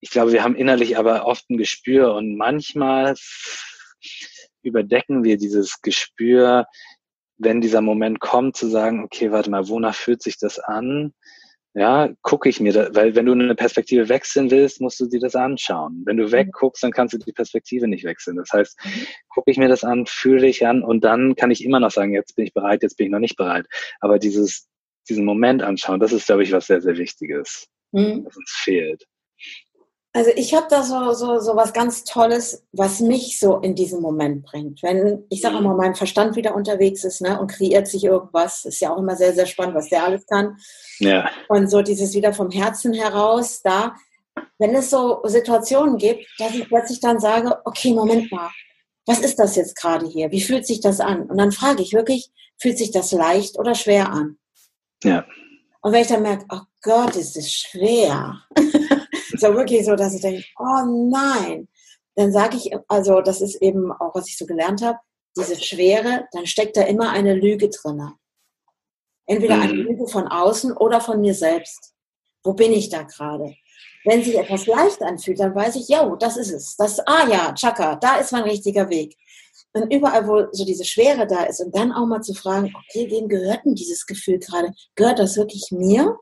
[0.01, 3.15] Ich glaube, wir haben innerlich aber oft ein Gespür und manchmal
[4.63, 6.67] überdecken wir dieses Gespür
[7.41, 11.15] wenn dieser Moment kommt, zu sagen, okay, warte mal, wonach fühlt sich das an?
[11.75, 15.21] Ja, gucke ich mir da, weil wenn du eine Perspektive wechseln willst, musst du dir
[15.21, 16.03] das anschauen.
[16.05, 16.33] Wenn du mhm.
[16.33, 18.37] wegguckst, dann kannst du die Perspektive nicht wechseln.
[18.37, 19.07] Das heißt, mhm.
[19.29, 22.13] gucke ich mir das an, fühle ich an und dann kann ich immer noch sagen,
[22.13, 23.67] jetzt bin ich bereit, jetzt bin ich noch nicht bereit.
[24.01, 24.69] Aber dieses,
[25.09, 28.25] diesen Moment anschauen, das ist, glaube ich, was sehr, sehr Wichtiges, mhm.
[28.25, 29.07] was uns fehlt.
[30.13, 34.03] Also ich habe da so, so, so was ganz Tolles, was mich so in diesen
[34.03, 34.83] Moment bringt.
[34.83, 38.81] Wenn, ich sage immer, mein Verstand wieder unterwegs ist ne, und kreiert sich irgendwas, ist
[38.81, 40.57] ja auch immer sehr, sehr spannend, was der alles kann.
[40.99, 41.31] Ja.
[41.49, 43.95] Und so dieses wieder vom Herzen heraus, da,
[44.59, 48.51] wenn es so Situationen gibt, dass ich plötzlich dann sage, okay, Moment mal,
[49.07, 50.33] was ist das jetzt gerade hier?
[50.33, 51.23] Wie fühlt sich das an?
[51.23, 54.39] Und dann frage ich wirklich, fühlt sich das leicht oder schwer an?
[55.05, 55.25] Ja.
[55.83, 58.41] Und wenn ich dann merke, oh Gott, ist das schwer.
[59.41, 61.69] so wirklich so, dass ich denke, oh nein.
[62.17, 64.99] Dann sage ich, also das ist eben auch, was ich so gelernt habe,
[65.37, 68.13] diese Schwere, dann steckt da immer eine Lüge drin.
[69.27, 69.83] Entweder eine mhm.
[69.83, 71.95] Lüge von außen oder von mir selbst.
[72.43, 73.55] Wo bin ich da gerade?
[74.05, 76.77] Wenn sich etwas leicht anfühlt, dann weiß ich, ja, das ist es.
[76.77, 79.17] Das, ah ja, Chaka, da ist mein richtiger Weg.
[79.73, 83.09] Und überall, wo so diese Schwere da ist, und dann auch mal zu fragen, okay,
[83.11, 84.73] wem gehört denn dieses Gefühl gerade?
[84.97, 86.19] Gehört das wirklich mir?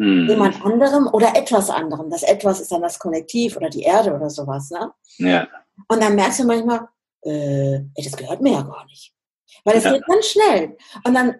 [0.00, 0.28] Hm.
[0.28, 2.08] jemand anderem oder etwas anderem.
[2.08, 4.70] Das etwas ist dann das Kollektiv oder die Erde oder sowas.
[4.70, 4.92] Ne?
[5.18, 5.46] Ja.
[5.88, 6.88] Und dann merkst du manchmal,
[7.22, 9.12] äh, das gehört mir ja gar nicht.
[9.64, 9.92] Weil es ja.
[9.92, 10.78] geht ganz schnell.
[11.04, 11.34] Und dann,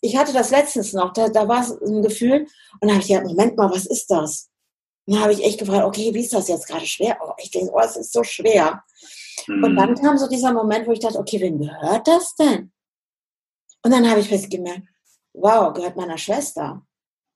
[0.00, 2.46] ich hatte das letztens noch, da, da war es ein Gefühl
[2.80, 4.48] und dann habe ich gedacht, Moment mal, was ist das?
[5.06, 7.18] Und dann habe ich echt gefragt, okay, wie ist das jetzt gerade schwer?
[7.20, 8.84] Oh, ich denke, oh, es ist so schwer.
[9.46, 9.64] Hm.
[9.64, 12.72] Und dann kam so dieser Moment, wo ich dachte, okay, wem gehört das denn?
[13.82, 14.86] Und dann habe ich festgemerkt,
[15.32, 16.86] wow, gehört meiner Schwester.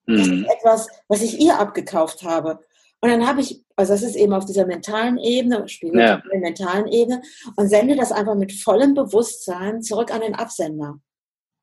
[0.08, 0.46] Das ist mhm.
[0.46, 2.58] etwas, was ich ihr abgekauft habe.
[3.00, 6.16] Und dann habe ich, also das ist eben auf dieser mentalen Ebene, spiegelt ja.
[6.16, 7.22] auf der mentalen Ebene
[7.56, 10.98] und sende das einfach mit vollem Bewusstsein zurück an den Absender.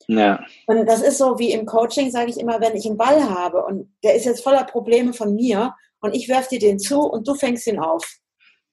[0.08, 0.46] Ja.
[0.68, 3.66] Und das ist so wie im Coaching, sage ich immer, wenn ich einen Ball habe
[3.66, 7.28] und der ist jetzt voller Probleme von mir und ich werfe dir den zu und
[7.28, 8.06] du fängst ihn auf.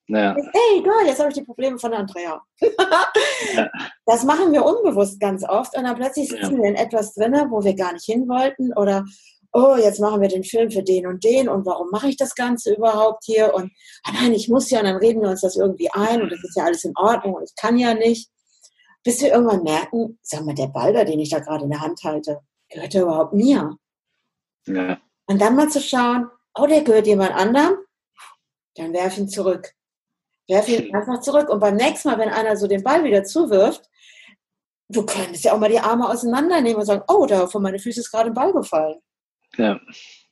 [0.08, 0.34] Ja.
[0.36, 2.42] Hey, Gott, jetzt habe ich die Probleme von Andrea.
[2.60, 3.70] ja.
[4.04, 6.62] Das machen wir unbewusst ganz oft und dann plötzlich sitzen ja.
[6.62, 9.04] wir in etwas drin, wo wir gar nicht hin wollten oder
[9.52, 12.34] oh, jetzt machen wir den Film für den und den und warum mache ich das
[12.34, 13.70] Ganze überhaupt hier und
[14.08, 16.42] oh nein, ich muss ja und dann reden wir uns das irgendwie ein und das
[16.42, 18.30] ist ja alles in Ordnung und ich kann ja nicht.
[19.04, 22.00] Bis wir irgendwann merken, sag mal, der Ball, den ich da gerade in der Hand
[22.04, 23.76] halte, gehört der überhaupt mir?
[24.66, 25.00] Ja.
[25.26, 27.78] Und dann mal zu schauen, oh, der gehört jemand anderem,
[28.76, 29.72] dann werf ihn zurück.
[30.48, 31.48] Werf ihn einfach zurück.
[31.48, 33.88] Und beim nächsten Mal, wenn einer so den Ball wieder zuwirft,
[34.88, 38.00] du könntest ja auch mal die Arme auseinandernehmen und sagen, oh, da von meine Füße
[38.00, 39.00] ist gerade ein Ball gefallen.
[39.56, 39.80] Ja.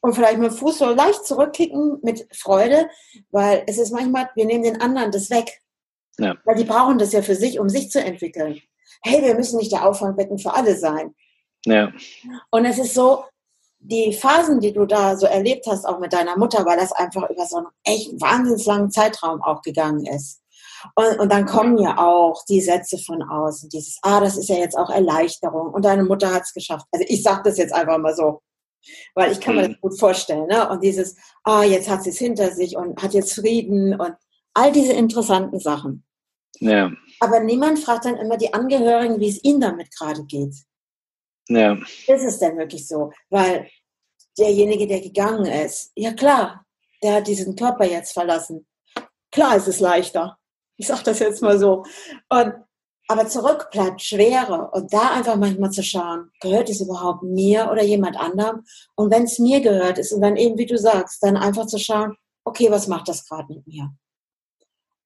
[0.00, 2.88] Und vielleicht mit dem Fuß so leicht zurückkicken mit Freude,
[3.30, 5.61] weil es ist manchmal, wir nehmen den anderen das weg.
[6.18, 6.37] Ja.
[6.44, 8.61] Weil die brauchen das ja für sich, um sich zu entwickeln.
[9.02, 11.14] Hey, wir müssen nicht der Auffangbecken für alle sein.
[11.66, 11.92] Ja.
[12.50, 13.24] Und es ist so,
[13.80, 17.28] die Phasen, die du da so erlebt hast, auch mit deiner Mutter, weil das einfach
[17.30, 20.42] über so einen echt wahnsinnig langen Zeitraum auch gegangen ist.
[20.94, 24.56] Und, und dann kommen ja auch die Sätze von außen, dieses, ah, das ist ja
[24.56, 26.87] jetzt auch Erleichterung und deine Mutter hat es geschafft.
[26.92, 28.42] Also ich sage das jetzt einfach mal so,
[29.14, 29.81] weil ich kann mir das mhm.
[29.81, 30.47] gut vorstellen.
[30.47, 30.69] Ne?
[30.69, 34.14] Und dieses, ah, jetzt hat sie es hinter sich und hat jetzt Frieden und
[34.55, 36.05] all diese interessanten Sachen.
[36.59, 36.93] Ja.
[37.21, 40.55] Aber niemand fragt dann immer die Angehörigen, wie es ihnen damit gerade geht.
[41.49, 41.75] Ja.
[42.07, 43.12] Ist es denn wirklich so?
[43.29, 43.69] Weil
[44.38, 46.64] derjenige, der gegangen ist, ja klar,
[47.03, 48.66] der hat diesen Körper jetzt verlassen.
[49.33, 50.38] Klar ist es leichter.
[50.77, 51.85] Ich sage das jetzt mal so.
[52.29, 52.55] Und,
[53.11, 54.70] aber zurück bleibt Schwere.
[54.70, 58.64] Und da einfach manchmal zu schauen, gehört es überhaupt mir oder jemand anderem?
[58.94, 61.79] Und wenn es mir gehört ist und dann eben, wie du sagst, dann einfach zu
[61.81, 63.90] schauen, okay, was macht das gerade mit mir?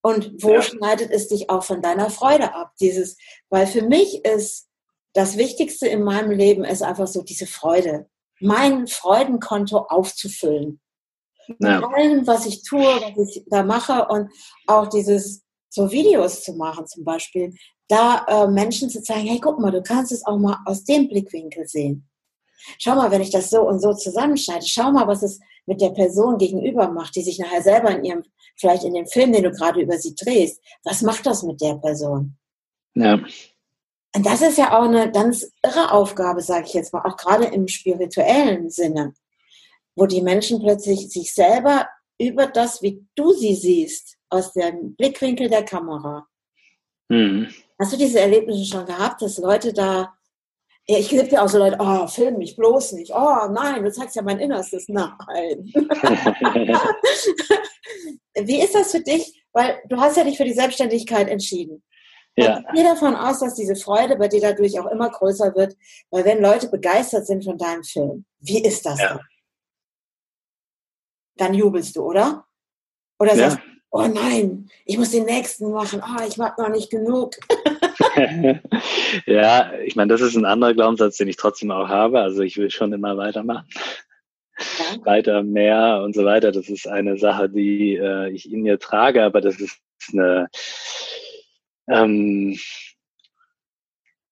[0.03, 0.61] Und wo ja.
[0.61, 2.73] schneidet es dich auch von deiner Freude ab?
[2.79, 3.17] Dieses,
[3.49, 4.69] weil für mich ist
[5.15, 10.79] das Wichtigste in meinem Leben ist einfach so diese Freude, mein Freudenkonto aufzufüllen.
[11.59, 11.81] Ja.
[11.81, 12.85] Mit allem, was ich tue,
[13.17, 14.31] was ich da mache und
[14.67, 17.55] auch dieses so Videos zu machen zum Beispiel,
[17.89, 21.09] da äh, Menschen zu zeigen, hey, guck mal, du kannst es auch mal aus dem
[21.09, 22.09] Blickwinkel sehen.
[22.79, 25.91] Schau mal, wenn ich das so und so zusammenschneide, schau mal, was es mit der
[25.91, 28.23] Person gegenüber macht, die sich nachher selber in ihrem,
[28.57, 31.75] vielleicht in dem Film, den du gerade über sie drehst, was macht das mit der
[31.75, 32.37] Person?
[32.95, 33.21] Ja.
[34.17, 37.47] Und das ist ja auch eine ganz irre Aufgabe, sage ich jetzt mal, auch gerade
[37.47, 39.13] im spirituellen Sinne,
[39.97, 45.49] wo die Menschen plötzlich sich selber über das, wie du sie siehst, aus dem Blickwinkel
[45.49, 46.27] der Kamera.
[47.09, 47.49] Mhm.
[47.85, 50.17] Hast du diese Erlebnisse schon gehabt, dass Leute da,
[50.87, 53.93] ja, ich gibt ja auch so Leute, oh, film mich bloß nicht, oh nein, du
[53.93, 55.11] zeigst ja mein Innerstes, nein.
[58.37, 59.45] wie ist das für dich?
[59.53, 61.85] Weil du hast ja dich für die Selbstständigkeit entschieden.
[62.37, 62.61] Ja.
[62.61, 65.77] Ich gehe davon aus, dass diese Freude bei dir dadurch auch immer größer wird,
[66.09, 69.09] weil wenn Leute begeistert sind von deinem Film, wie ist das ja.
[69.09, 69.21] dann?
[71.37, 72.47] Dann jubelst du, oder?
[73.19, 73.74] Oder sagst ja.
[73.95, 77.37] Oh nein, ich muss den nächsten machen, oh, ich mag noch nicht genug.
[79.27, 82.21] ja, ich meine, das ist ein anderer Glaubenssatz, den ich trotzdem auch habe.
[82.21, 83.69] Also ich will schon immer weitermachen.
[84.59, 85.07] Ja.
[85.07, 86.51] Weiter, mehr und so weiter.
[86.51, 89.79] Das ist eine Sache, die äh, ich in mir trage, aber das ist
[90.13, 90.49] eine
[91.89, 92.59] ähm,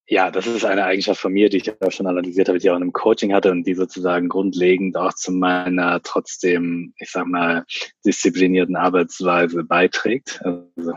[0.07, 2.71] ja, das ist eine Eigenschaft von mir, die ich auch schon analysiert habe, die ich
[2.71, 7.27] auch in einem Coaching hatte und die sozusagen grundlegend auch zu meiner trotzdem, ich sag
[7.27, 7.65] mal,
[8.05, 10.41] disziplinierten Arbeitsweise beiträgt.
[10.45, 10.93] Also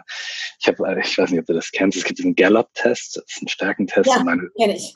[0.59, 3.41] ich habe, ich weiß nicht, ob du das kennst, es gibt diesen Gallup-Test, das ist
[3.43, 4.09] ein Stärkentest.
[4.09, 4.93] Ja, meine, kenn ich.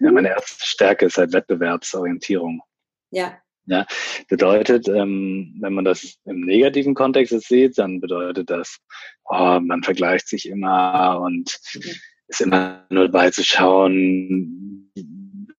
[0.00, 2.60] Ja, meine erste Stärke ist halt Wettbewerbsorientierung.
[3.10, 3.38] Ja.
[3.66, 3.86] Ja,
[4.28, 8.78] bedeutet, ähm, wenn man das im negativen Kontext sieht, dann bedeutet das,
[9.24, 11.90] oh, man vergleicht sich immer und mhm.
[12.30, 14.90] Ist immer nur dabei zu schauen,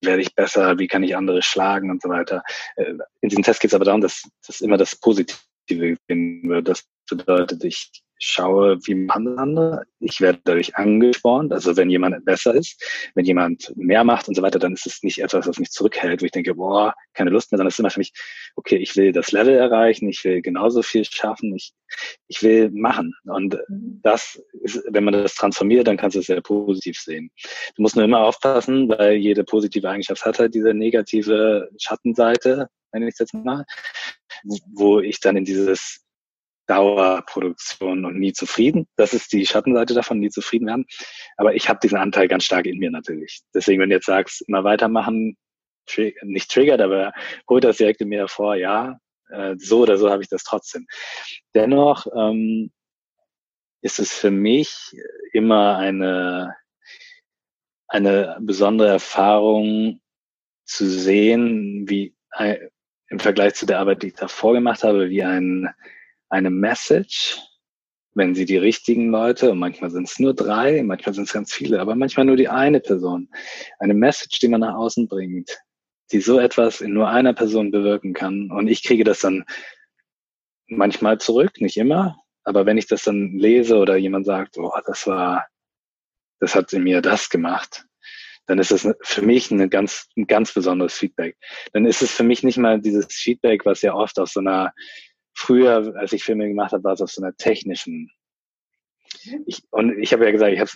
[0.00, 2.42] werde ich besser, wie kann ich andere schlagen und so weiter.
[2.76, 6.68] Äh, in diesem Test geht es aber darum, dass, dass immer das Positive gewinnen wird.
[6.68, 9.84] Das bedeutet, ich schaue, wie machen andere.
[10.00, 11.52] Ich werde dadurch angespornt.
[11.52, 12.82] Also wenn jemand besser ist,
[13.14, 16.22] wenn jemand mehr macht und so weiter, dann ist es nicht etwas, was mich zurückhält,
[16.22, 18.12] wo ich denke, boah, keine Lust mehr, sondern es ist immer für mich,
[18.56, 21.72] okay, ich will das Level erreichen, ich will genauso viel schaffen, ich,
[22.28, 23.14] ich will machen.
[23.24, 27.30] Und das ist, wenn man das transformiert, dann kannst du es sehr positiv sehen.
[27.76, 33.02] Du musst nur immer aufpassen, weil jede positive Eigenschaft hat halt diese negative Schattenseite, wenn
[33.02, 33.64] ich es jetzt mal,
[34.74, 36.01] wo ich dann in dieses
[36.66, 38.86] Dauerproduktion und nie zufrieden.
[38.96, 40.86] Das ist die Schattenseite davon, nie zufrieden werden.
[41.36, 43.42] Aber ich habe diesen Anteil ganz stark in mir natürlich.
[43.54, 45.36] Deswegen, wenn du jetzt sagst, immer weitermachen,
[45.86, 47.12] tri nicht triggert, aber
[47.48, 48.98] holt das direkt in mir hervor, ja,
[49.30, 50.86] äh, so oder so habe ich das trotzdem.
[51.54, 52.70] Dennoch ähm,
[53.80, 54.94] ist es für mich
[55.32, 56.54] immer eine,
[57.88, 60.00] eine besondere Erfahrung
[60.64, 62.68] zu sehen, wie äh,
[63.08, 65.68] im Vergleich zu der Arbeit, die ich davor gemacht habe, wie ein
[66.32, 67.38] eine Message
[68.14, 71.52] wenn sie die richtigen Leute, und manchmal sind es nur drei, manchmal sind es ganz
[71.52, 73.28] viele, aber manchmal nur die eine Person,
[73.78, 75.58] eine Message, die man nach außen bringt,
[76.12, 78.50] die so etwas in nur einer Person bewirken kann.
[78.50, 79.44] Und ich kriege das dann
[80.66, 85.06] manchmal zurück, nicht immer, aber wenn ich das dann lese oder jemand sagt, oh, das
[85.06, 85.46] war,
[86.40, 87.86] das hat in mir das gemacht,
[88.46, 91.36] dann ist es für mich eine ganz, ein ganz besonderes Feedback.
[91.72, 94.74] Dann ist es für mich nicht mal dieses Feedback, was ja oft aus so einer,
[95.34, 98.10] früher, als ich Filme gemacht habe, war es auf so einer technischen
[99.46, 100.70] ich, und ich habe ja gesagt, ich habe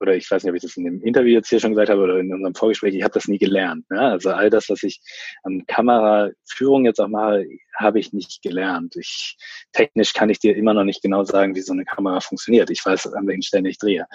[0.00, 2.02] oder ich weiß nicht, ob ich das in dem Interview jetzt hier schon gesagt habe
[2.02, 3.88] oder in unserem Vorgespräch, ich habe das nie gelernt.
[3.90, 4.00] Ne?
[4.00, 5.00] Also all das, was ich
[5.42, 7.46] an Kameraführung jetzt auch mache,
[7.76, 8.96] habe ich nicht gelernt.
[8.96, 9.36] Ich,
[9.72, 12.70] technisch kann ich dir immer noch nicht genau sagen, wie so eine Kamera funktioniert.
[12.70, 14.06] Ich weiß, an welchen Stellen ich drehe.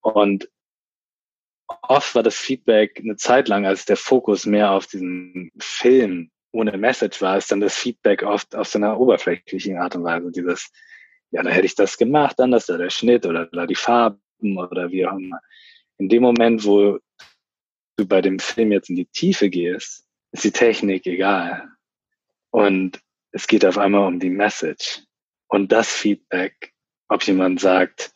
[0.00, 0.48] Und
[1.82, 6.76] oft war das Feedback eine Zeit lang, als der Fokus mehr auf diesen Film ohne
[6.76, 10.32] Message war, ist dann das Feedback oft auf so einer oberflächlichen Art und Weise.
[10.32, 10.70] Dieses,
[11.30, 14.90] ja, da hätte ich das gemacht, anders da der Schnitt oder da die Farben oder
[14.90, 15.40] wie auch immer.
[15.98, 16.98] In dem Moment, wo
[17.96, 21.68] du bei dem Film jetzt in die Tiefe gehst, ist die Technik egal.
[22.50, 23.00] Und
[23.32, 25.02] es geht auf einmal um die Message.
[25.48, 26.72] Und das Feedback,
[27.08, 28.12] ob jemand sagt,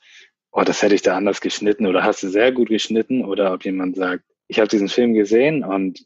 [0.52, 3.64] oh, das hätte ich da anders geschnitten oder hast du sehr gut geschnitten oder ob
[3.64, 6.04] jemand sagt, ich habe diesen Film gesehen und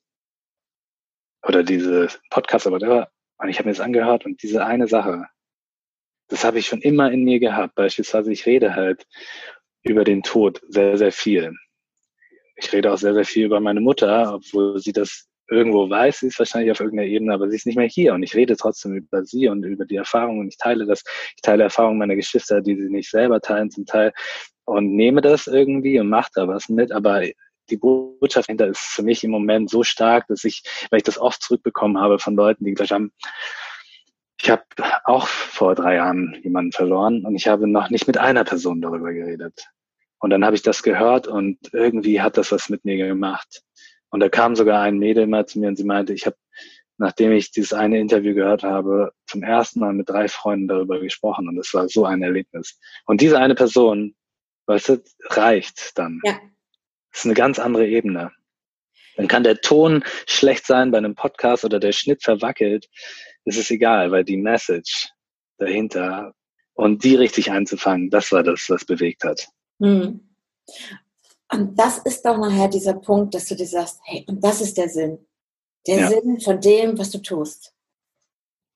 [1.47, 5.27] oder diese Podcast oder whatever und ich habe mir das angehört und diese eine Sache,
[6.29, 7.75] das habe ich schon immer in mir gehabt.
[7.75, 9.07] Beispielsweise, ich rede halt
[9.83, 11.53] über den Tod sehr, sehr viel.
[12.57, 16.29] Ich rede auch sehr, sehr viel über meine Mutter, obwohl sie das irgendwo weiß, sie
[16.29, 18.15] ist wahrscheinlich auf irgendeiner Ebene, aber sie ist nicht mehr hier.
[18.15, 21.03] Und ich rede trotzdem über sie und über die Erfahrungen und ich teile das,
[21.37, 24.13] ich teile Erfahrungen meiner Geschwister, die sie nicht selber teilen zum Teil.
[24.65, 27.23] Und nehme das irgendwie und mache da was mit, aber
[27.71, 31.19] die Botschaft hinter ist für mich im Moment so stark, dass ich, weil ich das
[31.19, 33.13] oft zurückbekommen habe von Leuten, die gesagt haben,
[34.41, 34.65] ich habe
[35.05, 39.13] auch vor drei Jahren jemanden verloren und ich habe noch nicht mit einer Person darüber
[39.13, 39.69] geredet.
[40.19, 43.63] Und dann habe ich das gehört und irgendwie hat das was mit mir gemacht.
[44.11, 46.37] Und da kam sogar ein Mädel mal zu mir und sie meinte, ich habe,
[46.99, 51.49] nachdem ich dieses eine Interview gehört habe, zum ersten Mal mit drei Freunden darüber gesprochen
[51.49, 52.79] und es war so ein Erlebnis.
[53.07, 54.15] Und diese eine Person,
[54.67, 56.21] weißt du, reicht dann.
[56.25, 56.39] Ja.
[57.15, 58.33] Das ist eine ganz andere Ebene.
[59.17, 62.91] Dann kann der Ton schlecht sein bei einem Podcast oder der Schnitt verwackelt
[63.45, 65.11] ist es egal, weil die Message
[65.59, 66.35] dahinter
[66.75, 69.47] und die richtig einzufangen, das war das, was bewegt hat.
[69.79, 70.35] Mhm.
[71.53, 74.77] Und das ist doch nachher dieser Punkt, dass du dir sagst, hey, und das ist
[74.77, 75.19] der Sinn.
[75.87, 76.09] Der ja.
[76.09, 77.75] Sinn von dem, was du tust.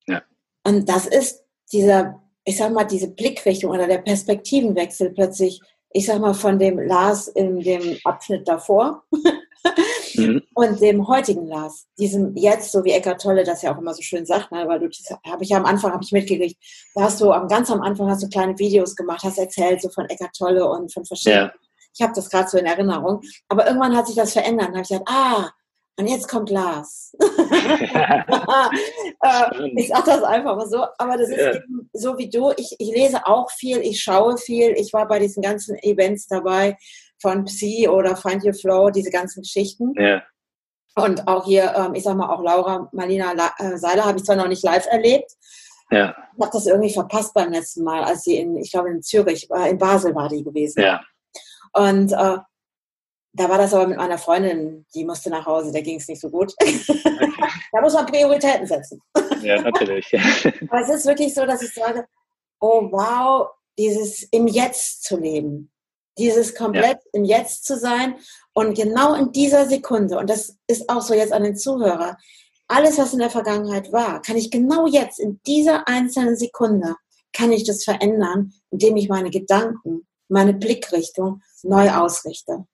[0.07, 0.23] Ja.
[0.65, 6.21] Und das ist dieser, ich sag mal, diese Blickrichtung oder der Perspektivenwechsel plötzlich, ich sag
[6.21, 9.05] mal, von dem Lars in dem Abschnitt davor
[10.15, 10.43] mhm.
[10.55, 14.03] und dem heutigen Lars, diesem jetzt, so wie Eckart Tolle das ja auch immer so
[14.03, 14.89] schön sagt, ne, weil du,
[15.27, 16.57] habe ich ja am Anfang, habe ich mitgekriegt,
[16.95, 19.89] da hast du, am, ganz am Anfang hast du kleine Videos gemacht, hast erzählt so
[19.89, 21.47] von Eckart Tolle und von verschiedenen.
[21.47, 21.53] Ja.
[21.95, 23.23] Ich habe das gerade so in Erinnerung.
[23.49, 24.69] Aber irgendwann hat sich das verändert.
[24.69, 25.51] Habe ich gesagt, ah,
[25.99, 27.17] und jetzt kommt Lars.
[29.21, 31.55] Äh, ich sage das einfach mal so, aber das ist ja.
[31.57, 32.53] eben so wie du.
[32.57, 34.75] Ich, ich lese auch viel, ich schaue viel.
[34.77, 36.77] Ich war bei diesen ganzen Events dabei
[37.21, 39.93] von Psi oder Find Your Flow, diese ganzen Geschichten.
[39.97, 40.23] Ja.
[40.95, 44.37] Und auch hier, ähm, ich sag mal, auch Laura Marlina äh, Seiler habe ich zwar
[44.37, 45.33] noch nicht live erlebt.
[45.91, 46.15] Ja.
[46.37, 49.49] Ich habe das irgendwie verpasst beim letzten Mal, als sie in, ich glaube in Zürich,
[49.51, 50.83] äh, in Basel war die gewesen.
[50.83, 51.01] Ja.
[51.73, 52.39] Und äh,
[53.33, 56.21] da war das aber mit meiner Freundin, die musste nach Hause, da ging es nicht
[56.21, 56.55] so gut.
[57.73, 59.01] da muss man Prioritäten setzen.
[59.43, 60.13] ja, natürlich.
[60.69, 62.07] aber es ist wirklich so, dass ich sage,
[62.61, 65.71] oh wow, dieses im Jetzt zu leben.
[66.19, 67.11] Dieses komplett ja.
[67.13, 68.17] im Jetzt zu sein
[68.53, 72.17] und genau in dieser Sekunde, und das ist auch so jetzt an den Zuhörer,
[72.67, 76.97] alles, was in der Vergangenheit war, kann ich genau jetzt, in dieser einzelnen Sekunde,
[77.33, 82.67] kann ich das verändern, indem ich meine Gedanken, meine Blickrichtung neu ausrichte.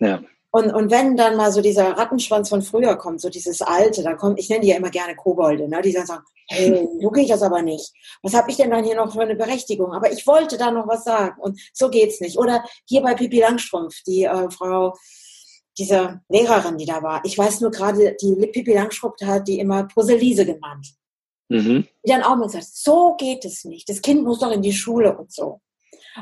[0.00, 0.20] Ja.
[0.52, 4.16] Und, und wenn dann mal so dieser Rattenschwanz von früher kommt, so dieses alte, dann
[4.16, 7.30] kommt, ich nenne die ja immer gerne Kobolde, ne, die dann sagen, hey, so geht
[7.30, 7.92] das aber nicht.
[8.22, 9.92] Was habe ich denn dann hier noch für eine Berechtigung?
[9.92, 12.36] Aber ich wollte da noch was sagen und so geht's nicht.
[12.36, 14.94] Oder hier bei Pipi Langstrumpf, die äh, Frau,
[15.78, 17.22] diese Lehrerin, die da war.
[17.24, 20.94] Ich weiß nur gerade, die Pipi Langstrumpf hat die immer Proselise genannt.
[21.48, 21.86] Mhm.
[22.04, 23.88] Die dann auch mal sagt, so geht es nicht.
[23.88, 25.60] Das Kind muss doch in die Schule und so.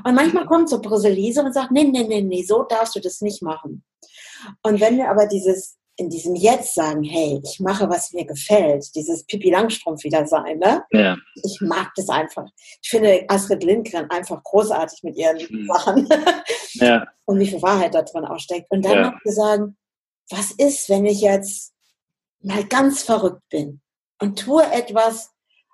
[0.05, 3.21] Und manchmal kommt so Proselise und sagt, nee, nee, nee, nee, so darfst du das
[3.21, 3.85] nicht machen.
[4.63, 8.95] Und wenn wir aber dieses in diesem Jetzt sagen, hey, ich mache, was mir gefällt,
[8.95, 10.85] dieses Pippi Langstrumpf wieder sein, ne?
[10.93, 11.17] Ja.
[11.43, 12.47] Ich mag das einfach.
[12.81, 15.67] Ich finde Astrid Lindgren einfach großartig mit ihren mhm.
[15.67, 16.09] Sachen.
[16.75, 17.05] Ja.
[17.25, 18.71] Und wie viel Wahrheit da drin auch steckt.
[18.71, 19.11] Und dann ja.
[19.11, 19.77] noch zu sagen,
[20.31, 21.75] was ist, wenn ich jetzt
[22.43, 23.81] mal ganz verrückt bin
[24.21, 25.33] und tue etwas,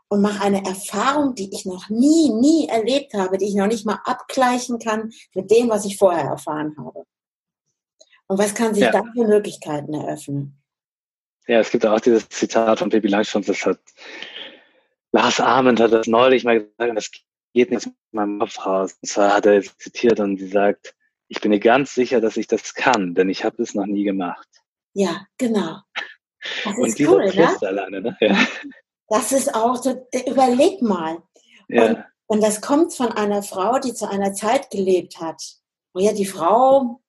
[0.09, 3.87] und mache eine Erfahrung, die ich noch nie, nie erlebt habe, die ich noch nicht
[3.87, 7.05] mal abgleichen kann mit dem, was ich vorher erfahren habe.
[8.27, 8.93] Und was kann sich ja.
[8.93, 10.63] da für Möglichkeiten eröffnen?
[11.47, 13.79] Ja, es gibt auch dieses Zitat von Pippi Langstrumpf, das hat
[15.13, 17.11] Lars Ahmed hat das neulich mal gesagt, und das
[17.53, 18.99] geht nicht mit meinem Kopf raus.
[19.01, 20.95] Und zwar hat er zitiert und sie sagt,
[21.29, 24.05] ich bin mir ganz sicher, dass ich das kann, denn ich habe es noch nie
[24.05, 24.49] gemacht.
[24.93, 25.79] Ja, genau.
[26.65, 27.69] Das und dieser cool, Fluss ne?
[27.69, 28.17] alleine, ne?
[28.21, 28.37] Ja.
[29.09, 31.19] Das ist auch so, überleg mal.
[31.69, 31.87] Ja.
[31.87, 35.43] Und, und das kommt von einer Frau, die zu einer Zeit gelebt hat,
[35.93, 37.01] wo ja die Frau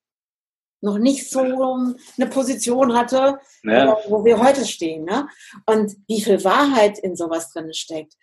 [0.85, 3.93] noch nicht so eine Position hatte, ja.
[3.93, 5.03] Äh, wo wir heute stehen.
[5.03, 5.27] Ne?
[5.65, 8.13] Und wie viel Wahrheit in sowas drin steckt.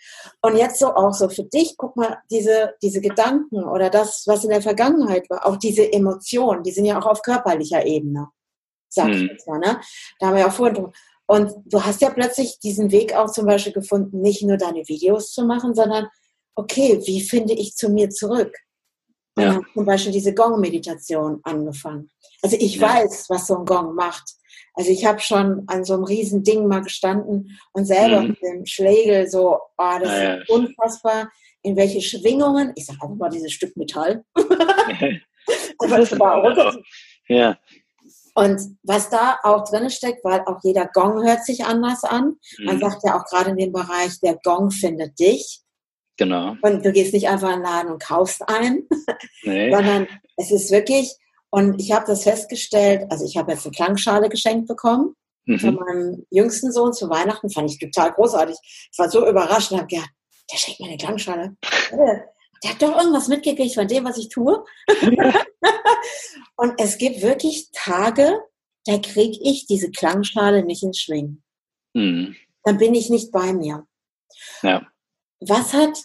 [0.41, 4.45] Und jetzt so auch so für dich, guck mal, diese, diese Gedanken oder das, was
[4.45, 8.29] in der Vergangenheit war, auch diese Emotionen, die sind ja auch auf körperlicher Ebene,
[8.89, 9.13] sag hm.
[9.13, 9.59] ich jetzt mal.
[9.59, 9.81] Ne?
[10.21, 10.93] Da haben wir ja auch vorhin
[11.33, 15.33] und du hast ja plötzlich diesen Weg auch zum Beispiel gefunden, nicht nur deine Videos
[15.33, 16.09] zu machen, sondern
[16.55, 18.55] okay, wie finde ich zu mir zurück?
[19.37, 19.61] Und ja.
[19.73, 22.11] zum Beispiel diese Gong-Meditation angefangen.
[22.43, 22.83] Also ich ja.
[22.83, 24.25] weiß, was so ein Gong macht.
[24.75, 28.29] Also ich habe schon an so einem riesen Ding mal gestanden und selber mhm.
[28.29, 31.31] mit dem Schlägel so, oh, das ja, ist unfassbar,
[31.63, 34.23] in welche Schwingungen, ich sage einfach mal dieses Stück Metall,
[35.79, 36.79] aber das war runter.
[37.27, 37.59] Ja.
[38.35, 42.37] Und was da auch drin steckt, weil auch jeder Gong hört sich anders an.
[42.65, 42.81] Man mhm.
[42.81, 45.61] sagt ja auch gerade in dem Bereich, der Gong findet dich.
[46.17, 46.57] Genau.
[46.63, 48.87] Und du gehst nicht einfach in den Laden und kaufst ein,
[49.43, 49.71] nee.
[49.71, 50.07] sondern
[50.37, 51.15] es ist wirklich,
[51.51, 55.15] und ich habe das festgestellt, also ich habe jetzt eine Klangschale geschenkt bekommen
[55.47, 55.59] mhm.
[55.59, 58.57] von meinem jüngsten Sohn zu Weihnachten, fand ich total großartig.
[58.63, 60.11] Ich war so überrascht und habe gedacht,
[60.51, 61.57] der schenkt mir eine Klangschale.
[62.63, 64.65] Der hat doch irgendwas mitgekriegt von dem, was ich tue.
[66.57, 68.41] und es gibt wirklich Tage,
[68.87, 71.43] da kriege ich diese Klangschale nicht ins Schwingen.
[71.95, 72.37] Mhm.
[72.65, 73.87] Dann bin ich nicht bei mir.
[74.63, 74.87] Ja.
[75.41, 75.99] Was hat,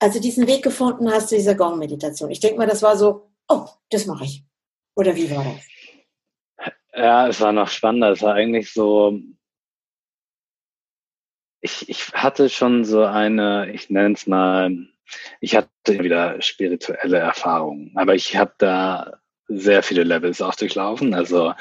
[0.00, 2.30] also diesen Weg gefunden hast zu dieser Gong-Meditation?
[2.30, 4.44] Ich denke mal, das war so, oh, das mache ich.
[4.94, 6.72] Oder wie war das?
[6.94, 8.12] Ja, es war noch spannender.
[8.12, 9.20] Es war eigentlich so,
[11.60, 14.70] ich, ich hatte schon so eine, ich nenne es mal,
[15.40, 21.14] ich hatte wieder spirituelle Erfahrungen, aber ich habe da sehr viele Levels auch durchlaufen.
[21.14, 21.52] Also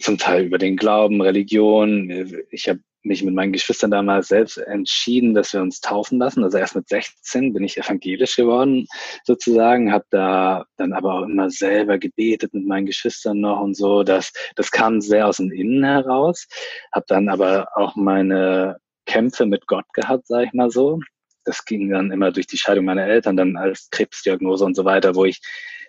[0.00, 2.42] zum Teil über den Glauben, Religion.
[2.50, 6.44] Ich habe mich mit meinen Geschwistern damals selbst entschieden, dass wir uns taufen lassen.
[6.44, 8.86] Also erst mit 16 bin ich evangelisch geworden,
[9.24, 14.04] sozusagen, habe da dann aber auch immer selber gebetet mit meinen Geschwistern noch und so.
[14.04, 16.46] Das, das kam sehr aus dem Innen heraus.
[16.92, 21.00] Habe dann aber auch meine Kämpfe mit Gott gehabt, sage ich mal so.
[21.44, 25.14] Das ging dann immer durch die Scheidung meiner Eltern, dann als Krebsdiagnose und so weiter,
[25.14, 25.40] wo ich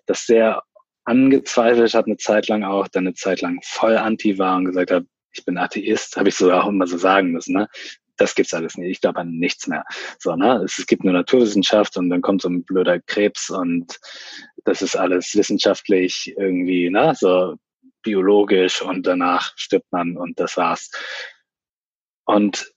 [0.06, 0.64] das sehr
[1.06, 4.92] angezweifelt habe, eine Zeit lang auch, dann eine Zeit lang voll anti war und gesagt
[4.92, 7.56] habe, ich bin Atheist, habe ich so auch immer so sagen müssen.
[7.56, 7.68] Ne?
[8.18, 8.90] Das gibt's alles nicht.
[8.90, 9.84] Ich glaube an nichts mehr.
[10.20, 10.62] So, ne?
[10.64, 14.00] Es, es gibt nur Naturwissenschaft und dann kommt so ein blöder Krebs und
[14.64, 17.14] das ist alles wissenschaftlich irgendwie, ne?
[17.18, 17.56] so
[18.04, 20.92] biologisch und danach stirbt man und das war's.
[22.26, 22.72] Und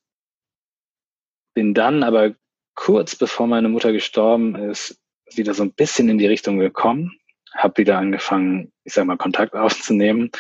[1.55, 2.35] bin dann aber
[2.77, 5.01] kurz bevor meine Mutter gestorben ist,
[5.35, 7.19] wieder so ein bisschen in die Richtung gekommen,
[7.53, 10.31] habe wieder angefangen, ich sag mal, Kontakt aufzunehmen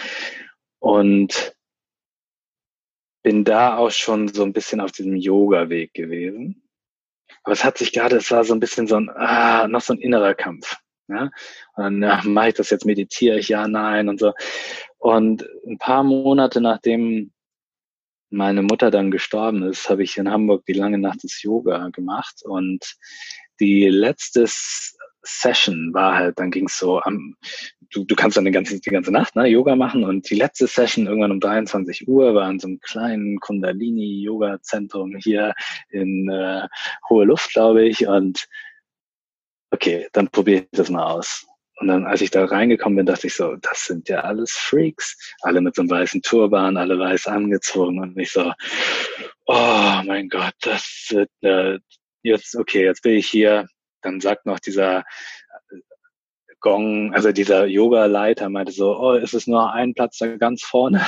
[0.78, 1.56] und
[3.24, 6.62] bin da auch schon so ein bisschen auf diesem Yoga-Weg gewesen.
[7.42, 9.94] Aber es hat sich gerade, es war so ein bisschen so ein, ah, noch so
[9.94, 10.76] ein innerer Kampf.
[11.08, 11.30] Ja?
[11.74, 14.32] Und dann ja, mache ich das jetzt, meditiere ich, ja, nein und so.
[14.98, 17.32] Und ein paar Monate nachdem
[18.30, 22.42] meine Mutter dann gestorben ist, habe ich in Hamburg die lange Nacht des Yoga gemacht
[22.44, 22.96] und
[23.60, 24.46] die letzte
[25.26, 27.36] Session war halt, dann ging es so am,
[27.90, 30.66] du, du kannst dann die ganze, die ganze Nacht ne, Yoga machen und die letzte
[30.66, 35.54] Session irgendwann um 23 Uhr war in so einem kleinen Kundalini-Yoga-Zentrum hier
[35.90, 36.68] in äh,
[37.08, 38.06] Hohe Luft, glaube ich.
[38.06, 38.46] Und
[39.70, 41.46] okay, dann probiere ich das mal aus.
[41.78, 45.34] Und dann, als ich da reingekommen bin, dachte ich so, das sind ja alles Freaks.
[45.42, 48.52] Alle mit so einem weißen Turban, alle weiß angezogen und ich so,
[49.44, 51.78] oh mein Gott, das wird, äh,
[52.22, 53.66] jetzt, okay, jetzt bin ich hier.
[54.00, 55.04] Dann sagt noch dieser
[56.60, 61.06] Gong, also dieser Yoga-Leiter meinte so, oh, ist es nur ein Platz da ganz vorne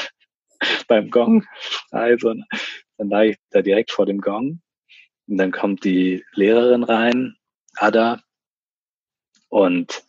[0.88, 1.46] beim Gong?
[1.90, 2.34] Also,
[2.98, 4.60] dann lag ich da direkt vor dem Gong.
[5.26, 7.36] Und dann kommt die Lehrerin rein,
[7.76, 8.20] Ada,
[9.48, 10.04] und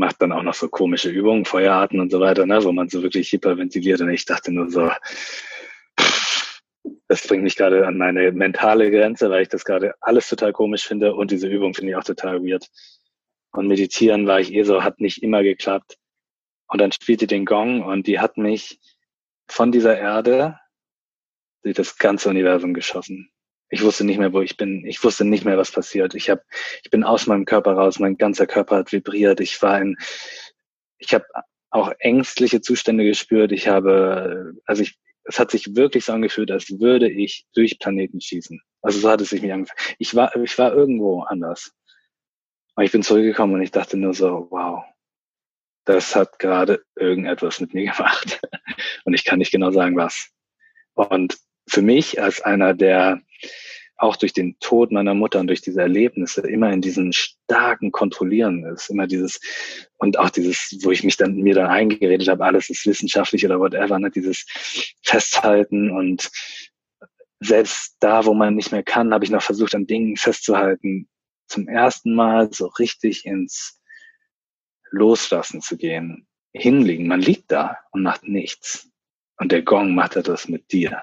[0.00, 3.02] macht dann auch noch so komische Übungen, Feuerarten und so weiter, ne, wo man so
[3.02, 4.00] wirklich hyperventiliert.
[4.00, 4.90] Und ich dachte nur so,
[7.06, 10.86] das bringt mich gerade an meine mentale Grenze, weil ich das gerade alles total komisch
[10.86, 12.66] finde und diese Übung finde ich auch total weird.
[13.52, 15.98] Und meditieren war ich eh so, hat nicht immer geklappt.
[16.68, 18.80] Und dann spielte den Gong und die hat mich
[19.48, 20.58] von dieser Erde
[21.62, 23.30] durch das ganze Universum geschossen.
[23.70, 24.84] Ich wusste nicht mehr, wo ich bin.
[24.84, 26.14] Ich wusste nicht mehr, was passiert.
[26.14, 26.42] Ich habe,
[26.82, 28.00] ich bin aus meinem Körper raus.
[28.00, 29.40] Mein ganzer Körper hat vibriert.
[29.40, 29.96] Ich war in,
[30.98, 31.24] ich habe
[31.70, 33.52] auch ängstliche Zustände gespürt.
[33.52, 38.20] Ich habe, also ich, es hat sich wirklich so angefühlt, als würde ich durch Planeten
[38.20, 38.60] schießen.
[38.82, 39.96] Also so hat es sich mir angefühlt.
[39.98, 41.72] Ich war, ich war irgendwo anders.
[42.74, 44.84] Und ich bin zurückgekommen und ich dachte nur so, wow,
[45.84, 48.40] das hat gerade irgendetwas mit mir gemacht.
[49.04, 50.30] Und ich kann nicht genau sagen, was.
[50.94, 51.38] Und
[51.70, 53.20] für mich als einer, der
[53.96, 58.64] auch durch den Tod meiner Mutter und durch diese Erlebnisse immer in diesen starken Kontrollieren
[58.64, 59.40] ist, immer dieses
[59.98, 63.60] und auch dieses, wo ich mich dann mir dann eingeredet habe, alles ist wissenschaftlich oder
[63.60, 64.46] whatever, ne, dieses
[65.02, 66.30] Festhalten und
[67.40, 71.08] selbst da, wo man nicht mehr kann, habe ich noch versucht, an Dingen festzuhalten,
[71.46, 73.80] zum ersten Mal so richtig ins
[74.90, 77.06] Loslassen zu gehen, hinlegen.
[77.06, 78.90] Man liegt da und macht nichts.
[79.38, 81.02] Und der Gong macht das mit dir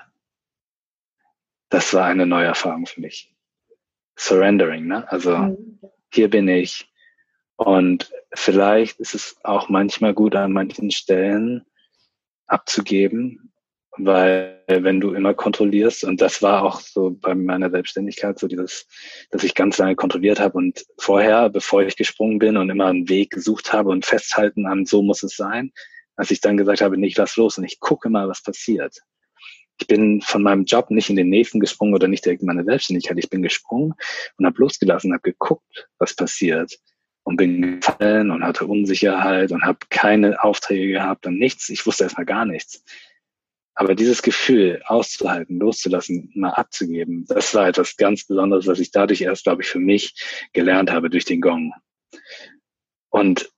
[1.70, 3.34] das war eine neue Erfahrung für mich.
[4.18, 5.10] Surrendering, ne?
[5.12, 5.80] Also mhm.
[6.12, 6.90] hier bin ich.
[7.56, 11.66] Und vielleicht ist es auch manchmal gut, an manchen Stellen
[12.46, 13.52] abzugeben,
[13.98, 18.88] weil wenn du immer kontrollierst, und das war auch so bei meiner Selbstständigkeit, so dieses,
[19.32, 23.10] dass ich ganz lange kontrolliert habe und vorher, bevor ich gesprungen bin und immer einen
[23.10, 25.72] Weg gesucht habe und festhalten an, so muss es sein,
[26.16, 29.02] als ich dann gesagt habe, nicht lass los und ich gucke mal, was passiert
[29.80, 32.64] ich bin von meinem Job nicht in den nächsten gesprungen oder nicht direkt in meine
[32.64, 33.18] Selbstständigkeit.
[33.20, 33.94] Ich bin gesprungen
[34.38, 36.78] und habe losgelassen, habe geguckt, was passiert
[37.24, 41.70] und bin gefallen und hatte Unsicherheit und habe keine Aufträge gehabt und nichts.
[41.70, 42.84] Ich wusste erstmal gar nichts.
[43.76, 49.22] Aber dieses Gefühl auszuhalten, loszulassen, mal abzugeben, das war etwas ganz Besonderes, was ich dadurch
[49.22, 50.16] erst, glaube ich, für mich
[50.54, 51.74] gelernt habe durch den Gong.
[53.10, 53.52] Und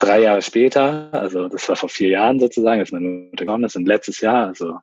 [0.00, 3.76] drei Jahre später, also das war vor vier Jahren sozusagen, als meine Mutter gekommen ist,
[3.76, 4.78] und letztes Jahr, also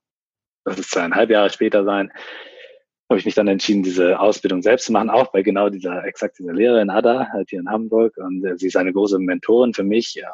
[0.64, 2.12] das ist zweieinhalb Jahre später sein,
[3.10, 6.40] habe ich mich dann entschieden, diese Ausbildung selbst zu machen, auch bei genau dieser, exakt
[6.40, 8.18] dieser Lehrerin Ada, halt hier in Hamburg.
[8.18, 10.30] Und äh, sie ist eine große Mentorin für mich ja,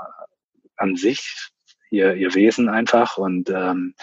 [0.78, 1.52] an sich,
[1.92, 3.18] ihr, ihr Wesen einfach.
[3.18, 3.94] Und ähm,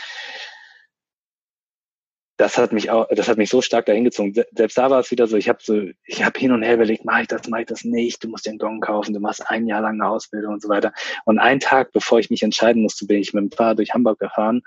[2.41, 4.33] das hat mich auch, das hat mich so stark dahin gezogen.
[4.53, 7.05] Selbst da war es wieder so, ich habe so, ich habe hin und her überlegt,
[7.05, 9.67] mache ich das, mache ich das nicht, du musst den Gong kaufen, du machst ein
[9.67, 10.95] Jahr lang eine Ausbildung und so weiter.
[11.27, 14.19] Und einen Tag, bevor ich mich entscheiden musste, bin ich mit dem Fahrrad durch Hamburg
[14.19, 14.63] gefahren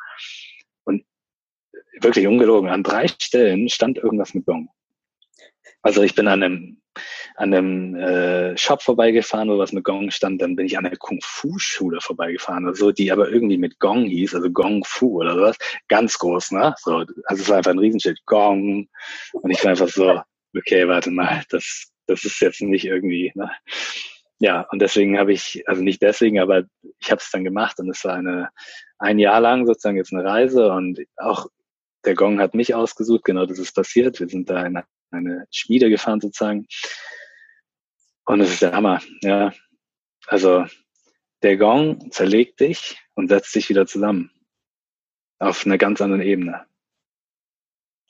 [0.84, 1.04] und
[2.00, 4.70] wirklich ungelogen, an drei Stellen stand irgendwas mit Gong.
[5.82, 6.82] Also ich bin an einem
[7.36, 10.42] an einem äh, Shop vorbeigefahren, wo was mit Gong stand.
[10.42, 14.36] Dann bin ich an der Kung-Fu-Schule vorbeigefahren, oder so, die aber irgendwie mit Gong hieß,
[14.36, 15.58] also Gong Fu oder sowas.
[15.88, 16.76] Ganz groß, ne?
[16.80, 18.88] So, also es war einfach ein Riesenschild, Gong.
[19.34, 20.22] Und ich war einfach so,
[20.58, 23.52] okay, warte mal, das, das ist jetzt nicht irgendwie, ne?
[24.40, 26.64] Ja, und deswegen habe ich, also nicht deswegen, aber
[27.00, 28.50] ich habe es dann gemacht und es war eine
[29.04, 31.48] ein Jahr lang sozusagen jetzt eine Reise und auch
[32.06, 34.20] der Gong hat mich ausgesucht, genau das ist passiert.
[34.20, 34.82] Wir sind da in
[35.12, 36.68] eine Schmiede gefahren sozusagen.
[38.26, 39.52] Und es ist der Hammer, ja.
[40.28, 40.66] Also
[41.42, 44.32] der Gong zerlegt dich und setzt dich wieder zusammen.
[45.40, 46.66] Auf einer ganz anderen Ebene.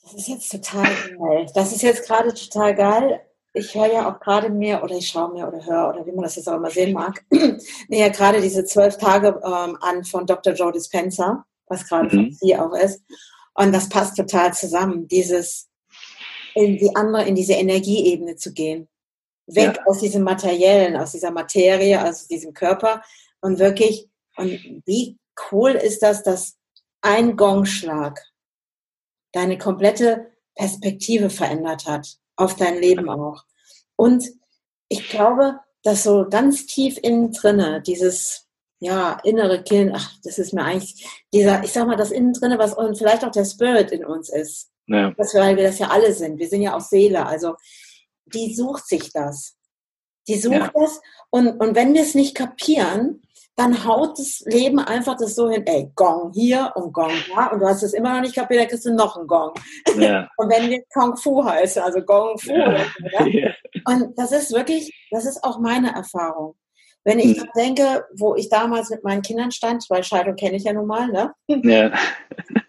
[0.04, 0.84] Das ist jetzt total
[1.18, 1.48] geil.
[1.56, 3.22] Das ist jetzt gerade total geil.
[3.54, 6.24] Ich höre ja auch gerade mir oder ich schaue mir oder höre oder wie man
[6.24, 10.26] das jetzt auch immer sehen mag, mir ja gerade diese zwölf Tage ähm, an von
[10.26, 10.54] Dr.
[10.54, 12.32] Joe Dispenza, was gerade mhm.
[12.34, 13.04] sie auch ist.
[13.54, 15.08] Und das passt total zusammen.
[15.08, 15.70] Dieses
[16.56, 18.88] in die andere, in diese Energieebene zu gehen.
[19.48, 19.86] Weg ja.
[19.86, 23.02] aus diesem Materiellen, aus dieser Materie, aus diesem Körper
[23.42, 25.18] und wirklich, und wie
[25.52, 26.56] cool ist das, dass
[27.02, 28.20] ein Gongschlag
[29.34, 33.44] deine komplette Perspektive verändert hat, auf dein Leben auch.
[33.96, 34.26] Und
[34.88, 38.48] ich glaube, dass so ganz tief innen drinne dieses
[38.80, 42.60] ja, innere Kind, ach, das ist mir eigentlich dieser, ich sag mal, das innen drinne,
[42.60, 45.14] was und vielleicht auch der Spirit in uns ist, ja.
[45.18, 46.40] Das, weil wir das ja alle sind.
[46.40, 47.26] Wir sind ja auch Seele.
[47.26, 47.56] Also
[48.26, 49.56] die sucht sich das.
[50.28, 50.72] Die sucht ja.
[50.74, 51.02] das.
[51.30, 53.22] Und, und wenn wir es nicht kapieren,
[53.56, 57.60] dann haut das Leben einfach das so hin, ey, Gong hier und Gong da und
[57.60, 59.52] du hast es immer noch nicht kapiert, dann kriegst du noch einen Gong.
[59.98, 60.28] Ja.
[60.38, 62.52] und wenn wir Kung Fu heißt, also Gong Fu.
[62.52, 62.86] Ja.
[63.26, 63.52] Ja.
[63.86, 66.56] Und das ist wirklich, das ist auch meine Erfahrung.
[67.04, 67.50] Wenn ich hm.
[67.56, 71.08] denke, wo ich damals mit meinen Kindern stand, weil Scheidung kenne ich ja nun mal,
[71.10, 71.34] ne?
[71.48, 71.92] Ja.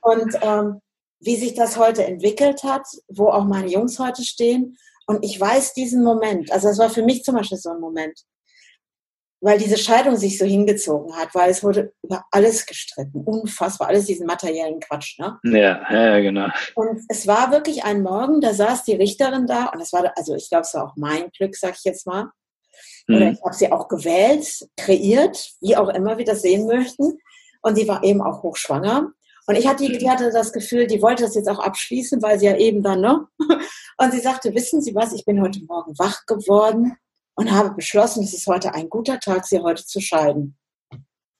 [0.02, 0.80] Und ähm,
[1.20, 4.76] wie sich das heute entwickelt hat, wo auch meine Jungs heute stehen.
[5.06, 8.18] Und ich weiß diesen Moment, also das war für mich zum Beispiel so ein Moment,
[9.40, 14.06] weil diese Scheidung sich so hingezogen hat, weil es wurde über alles gestritten, unfassbar, alles
[14.06, 15.38] diesen materiellen Quatsch, ne?
[15.44, 16.48] Ja, ja, genau.
[16.74, 20.34] Und es war wirklich ein Morgen, da saß die Richterin da und das war, also
[20.34, 22.30] ich glaube, es war auch mein Glück, sag ich jetzt mal.
[23.06, 23.32] Oder mhm.
[23.32, 27.18] ich habe sie auch gewählt, kreiert, wie auch immer wir das sehen möchten.
[27.60, 29.10] Und sie war eben auch hochschwanger.
[29.46, 32.46] Und ich hatte, die hatte das Gefühl, die wollte das jetzt auch abschließen, weil sie
[32.46, 33.26] ja eben dann, ne?
[33.98, 36.96] Und sie sagte, wissen Sie was, ich bin heute Morgen wach geworden
[37.34, 40.56] und habe beschlossen, es ist heute ein guter Tag, Sie heute zu scheiden.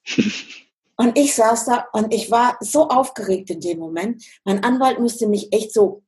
[0.97, 4.23] Und ich saß da und ich war so aufgeregt in dem Moment.
[4.45, 6.05] Mein Anwalt musste mich echt so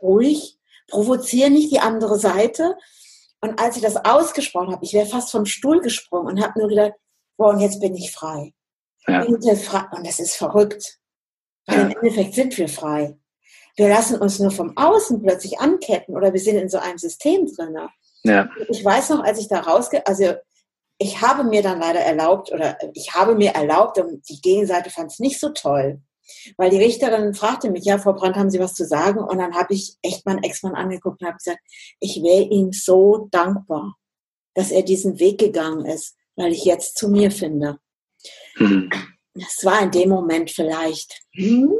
[0.00, 0.58] ruhig,
[0.88, 2.76] provozieren nicht die andere Seite.
[3.40, 6.68] Und als ich das ausgesprochen habe, ich wäre fast vom Stuhl gesprungen und habe nur
[6.68, 6.92] gedacht,
[7.36, 8.54] boah, und jetzt bin ich frei.
[9.08, 9.24] Ja.
[9.24, 10.98] Und das ist verrückt.
[11.66, 13.16] Weil im Endeffekt sind wir frei.
[13.76, 17.46] Wir lassen uns nur vom Außen plötzlich anketten oder wir sind in so einem System
[17.46, 17.76] drin.
[18.22, 18.48] Ja.
[18.68, 20.34] Ich weiß noch, als ich da rausgehe, also
[20.98, 25.12] ich habe mir dann leider erlaubt oder ich habe mir erlaubt und die Gegenseite fand
[25.12, 26.00] es nicht so toll.
[26.56, 29.20] Weil die Richterin fragte mich, ja, Frau Brandt, haben Sie was zu sagen?
[29.20, 31.60] Und dann habe ich echt meinen Ex-Mann angeguckt und habe gesagt,
[32.00, 33.94] ich wäre ihm so dankbar,
[34.54, 37.78] dass er diesen Weg gegangen ist, weil ich jetzt zu mir finde.
[38.56, 38.90] Mhm.
[39.38, 41.22] Das war in dem Moment vielleicht.
[41.32, 41.72] Hm,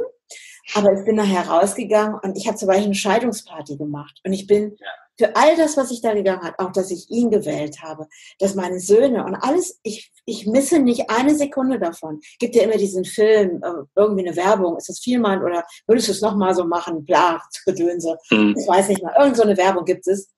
[0.73, 4.19] aber ich bin nachher rausgegangen und ich habe zum Beispiel eine Scheidungsparty gemacht.
[4.25, 4.77] Und ich bin
[5.17, 8.07] für all das, was ich da gegangen habe, auch dass ich ihn gewählt habe,
[8.39, 12.19] dass meine Söhne und alles, ich, ich misse nicht eine Sekunde davon.
[12.39, 16.11] Gibt ja immer diesen Film, äh, irgendwie eine Werbung, ist das vielmal oder würdest du
[16.11, 18.17] es nochmal so machen, bla, Gedönse.
[18.29, 18.55] Mhm.
[18.57, 20.29] Ich weiß nicht mal, irgend so eine Werbung gibt es.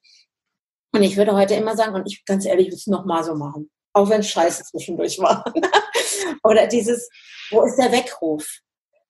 [0.92, 3.36] Und ich würde heute immer sagen, und ich ganz ehrlich, ich würde es nochmal so
[3.36, 3.70] machen.
[3.94, 5.44] Auch wenn es scheiße zwischendurch war.
[6.44, 7.10] oder dieses,
[7.52, 8.46] wo ist der Weckruf?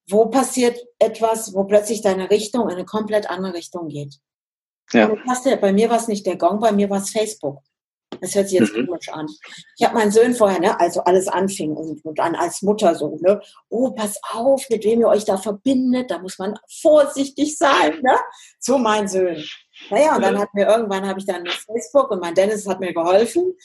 [0.10, 4.16] wo passiert etwas, wo plötzlich deine Richtung in eine komplett andere Richtung geht.
[4.92, 5.12] Ja.
[5.62, 7.60] bei mir war es nicht der Gong, bei mir war es Facebook.
[8.22, 8.88] Das hört sich jetzt mhm.
[8.88, 9.28] komisch an.
[9.78, 13.18] Ich habe meinen Söhnen vorher, ne, also alles anfing und, und dann als Mutter so,
[13.22, 13.40] ne,
[13.70, 18.18] oh, pass auf, mit wem ihr euch da verbindet, da muss man vorsichtig sein, ne,
[18.60, 19.46] zu meinen Söhnen.
[19.92, 22.94] Naja, und dann hat mir irgendwann, habe ich dann Facebook und mein Dennis hat mir
[22.94, 23.56] geholfen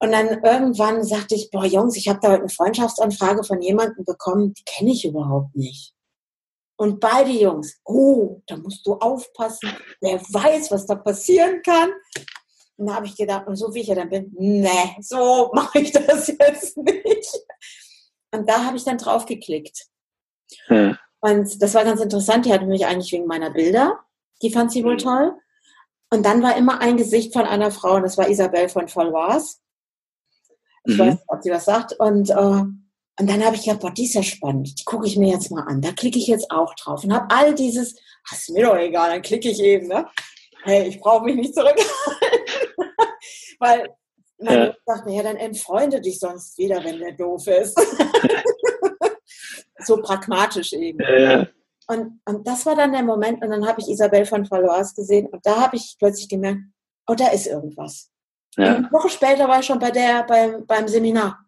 [0.00, 4.04] und dann irgendwann sagte ich, boah Jungs, ich habe da heute eine Freundschaftsanfrage von jemandem
[4.06, 5.94] bekommen, die kenne ich überhaupt nicht.
[6.76, 9.70] Und beide Jungs, oh, da musst du aufpassen,
[10.00, 11.90] wer weiß, was da passieren kann.
[12.78, 15.80] Und da habe ich gedacht, und so wie ich ja dann bin, nee, so mache
[15.80, 17.38] ich das jetzt nicht.
[18.32, 19.88] Und da habe ich dann drauf geklickt.
[20.68, 20.96] Hm.
[21.20, 24.00] Und das war ganz interessant, die hatte mich eigentlich wegen meiner Bilder,
[24.40, 24.98] die fand sie wohl hm.
[24.98, 25.32] toll.
[26.10, 29.60] Und dann war immer ein Gesicht von einer Frau, und das war Isabel von Vollwars.
[30.84, 31.00] Ich mhm.
[31.00, 31.92] weiß nicht, ob sie was sagt.
[31.98, 32.86] Und, äh, und
[33.18, 34.78] dann habe ich gedacht, boah, die ist ja spannend.
[34.78, 35.80] Die gucke ich mir jetzt mal an.
[35.80, 39.10] Da klicke ich jetzt auch drauf und habe all dieses, ach, ist mir doch egal,
[39.10, 39.88] dann klicke ich eben.
[39.88, 40.06] Ne?
[40.62, 41.84] Hey, ich brauche mich nicht zurückhalten.
[43.58, 43.90] Weil
[44.38, 44.74] meine ja.
[44.86, 47.78] sagt mir, ja, dann entfreunde dich sonst wieder, wenn der doof ist.
[49.84, 50.98] so pragmatisch eben.
[51.00, 51.46] Ja.
[51.88, 55.26] Und, und das war dann der Moment, und dann habe ich Isabel von Valois gesehen
[55.26, 56.60] und da habe ich plötzlich gemerkt,
[57.08, 58.10] oh, da ist irgendwas.
[58.56, 58.76] Ja.
[58.76, 61.38] Eine Woche später war ich schon bei der, beim, beim Seminar.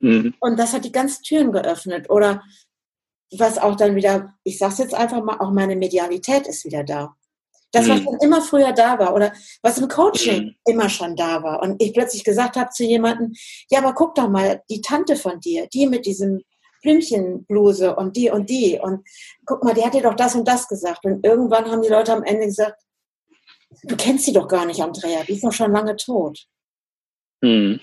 [0.00, 0.34] Mhm.
[0.40, 2.08] Und das hat die ganzen Türen geöffnet.
[2.10, 2.42] Oder
[3.36, 7.14] was auch dann wieder, ich sag's jetzt einfach mal, auch meine Medialität ist wieder da.
[7.72, 8.04] Das, was mhm.
[8.04, 10.54] schon immer früher da war oder was im Coaching mhm.
[10.64, 11.62] immer schon da war.
[11.62, 13.34] Und ich plötzlich gesagt habe zu jemandem,
[13.70, 16.40] ja, aber guck doch mal, die Tante von dir, die mit diesem
[16.82, 18.78] Blümchenbluse und die und die.
[18.80, 19.06] Und
[19.44, 21.04] guck mal, die hat dir doch das und das gesagt.
[21.04, 22.80] Und irgendwann haben die Leute am Ende gesagt,
[23.82, 26.46] du kennst sie doch gar nicht, Andrea, die ist doch schon lange tot.
[27.40, 27.80] Mhm.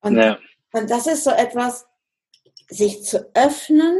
[0.00, 0.38] Und, ja.
[0.72, 1.86] und das ist so etwas,
[2.68, 3.98] sich zu öffnen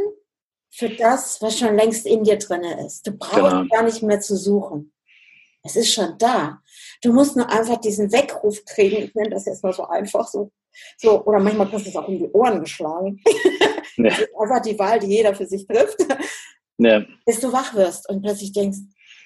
[0.71, 3.05] für das, was schon längst in dir drin ist.
[3.05, 3.65] Du brauchst genau.
[3.69, 4.93] gar nicht mehr zu suchen.
[5.63, 6.61] Es ist schon da.
[7.03, 9.03] Du musst nur einfach diesen Weckruf kriegen.
[9.03, 10.51] Ich nenne das jetzt mal so einfach so.
[10.97, 13.21] so oder manchmal kriegst du es auch in die Ohren geschlagen.
[13.25, 13.31] Ja.
[13.97, 15.97] Das ist einfach die Wahl, die jeder für sich trifft.
[16.77, 17.03] Ja.
[17.25, 18.79] Bis du wach wirst und plötzlich denkst,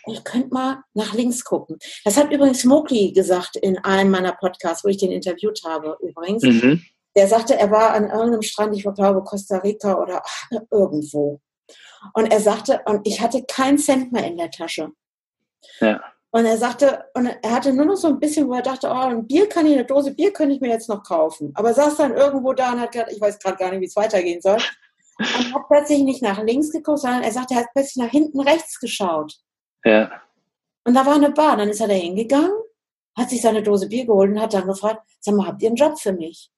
[0.08, 1.78] ich könnte mal nach links gucken.
[2.04, 6.44] Das hat übrigens Smokey gesagt in einem meiner Podcasts, wo ich den interviewt habe übrigens.
[6.44, 6.84] Mhm.
[7.16, 11.40] Der sagte, er war an irgendeinem Strand, ich glaube Costa Rica oder ach, irgendwo.
[12.14, 14.92] Und er sagte, und ich hatte keinen Cent mehr in der Tasche.
[15.80, 16.04] Ja.
[16.32, 18.94] Und er sagte, und er hatte nur noch so ein bisschen, wo er dachte, oh,
[18.94, 21.52] ein Bier kann ich, eine Dose Bier könnte ich mir jetzt noch kaufen.
[21.56, 23.86] Aber er saß dann irgendwo da und hat gesagt, ich weiß gerade gar nicht, wie
[23.86, 24.58] es weitergehen soll.
[25.18, 28.42] Und hat plötzlich nicht nach links geguckt, sondern er sagte, er hat plötzlich nach hinten
[28.42, 29.38] rechts geschaut.
[29.86, 30.22] Ja.
[30.84, 31.58] Und da war eine Bar.
[31.58, 32.52] Dann ist er da hingegangen,
[33.18, 35.78] hat sich seine Dose Bier geholt und hat dann gefragt, sag mal, habt ihr einen
[35.78, 36.52] Job für mich?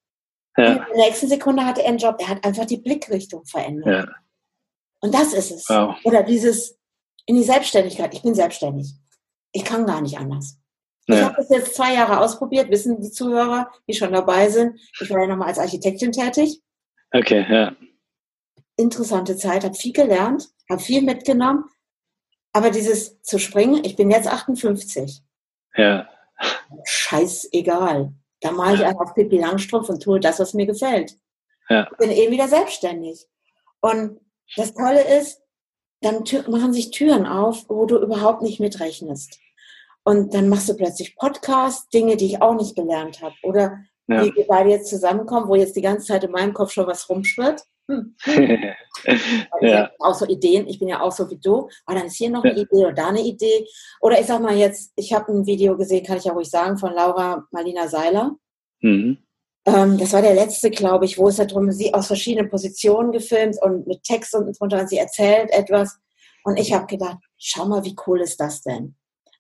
[0.58, 0.72] Ja.
[0.74, 2.16] in der nächsten Sekunde hatte er einen Job.
[2.20, 4.08] Er hat einfach die Blickrichtung verändert.
[4.08, 4.16] Ja.
[5.02, 5.70] Und das ist es.
[5.70, 5.96] Wow.
[6.04, 6.80] Oder dieses
[7.28, 8.14] in die Selbstständigkeit.
[8.14, 8.94] Ich bin selbstständig.
[9.52, 10.58] Ich kann gar nicht anders.
[11.08, 11.16] Ja.
[11.16, 14.80] Ich habe das jetzt zwei Jahre ausprobiert, wissen die Zuhörer, die schon dabei sind.
[15.00, 16.62] Ich war ja nochmal als Architektin tätig.
[17.12, 17.76] Okay, ja.
[18.76, 21.66] Interessante Zeit, habe viel gelernt, habe viel mitgenommen,
[22.58, 25.22] aber dieses zu springen, ich bin jetzt 58.
[25.76, 26.10] Ja.
[26.86, 28.12] Scheißegal.
[28.42, 31.16] Da male ich einfach Pippi Langstrumpf und tue das, was mir gefällt.
[31.70, 31.88] Ja.
[31.92, 33.28] Ich bin eben wieder selbstständig.
[33.80, 34.20] Und
[34.56, 35.40] das Tolle ist,
[36.02, 39.40] dann machen sich Türen auf, wo du überhaupt nicht mitrechnest.
[40.04, 43.36] Und dann machst du plötzlich Podcasts, Dinge, die ich auch nicht gelernt habe.
[43.44, 44.26] Oder ja.
[44.26, 47.08] wie wir beide jetzt zusammenkommen, wo jetzt die ganze Zeit in meinem Kopf schon was
[47.08, 47.62] rumschwirrt.
[47.88, 48.16] Hm.
[49.62, 49.92] ja.
[50.00, 52.44] auch so Ideen, ich bin ja auch so wie du, aber dann ist hier noch
[52.44, 52.62] eine ja.
[52.62, 53.66] Idee oder da eine Idee.
[54.02, 56.78] Oder ich sag mal jetzt, ich habe ein Video gesehen, kann ich ja ruhig sagen,
[56.78, 58.36] von Laura Marlina Seiler.
[58.82, 59.18] Mhm.
[59.66, 63.58] Ähm, das war der letzte, glaube ich, wo es darum, sie aus verschiedenen Positionen gefilmt
[63.62, 65.98] und mit Text unten drunter und sie erzählt etwas.
[66.44, 68.96] Und ich habe gedacht, schau mal, wie cool ist das denn?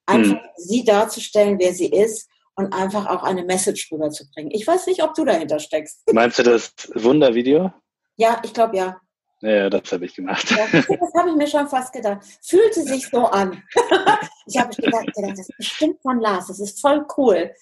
[0.05, 0.39] Einfach mhm.
[0.57, 4.51] sie darzustellen, wer sie ist und einfach auch eine Message rüberzubringen.
[4.51, 6.01] Ich weiß nicht, ob du dahinter steckst.
[6.11, 7.71] Meinst du das Wundervideo?
[8.17, 8.99] Ja, ich glaube ja.
[9.41, 10.49] Ja, das habe ich gemacht.
[10.49, 12.25] Ja, das habe ich mir schon fast gedacht.
[12.41, 13.63] Fühlte sich so an.
[14.47, 17.53] ich habe gedacht, das ist bestimmt von Lars, das ist voll cool.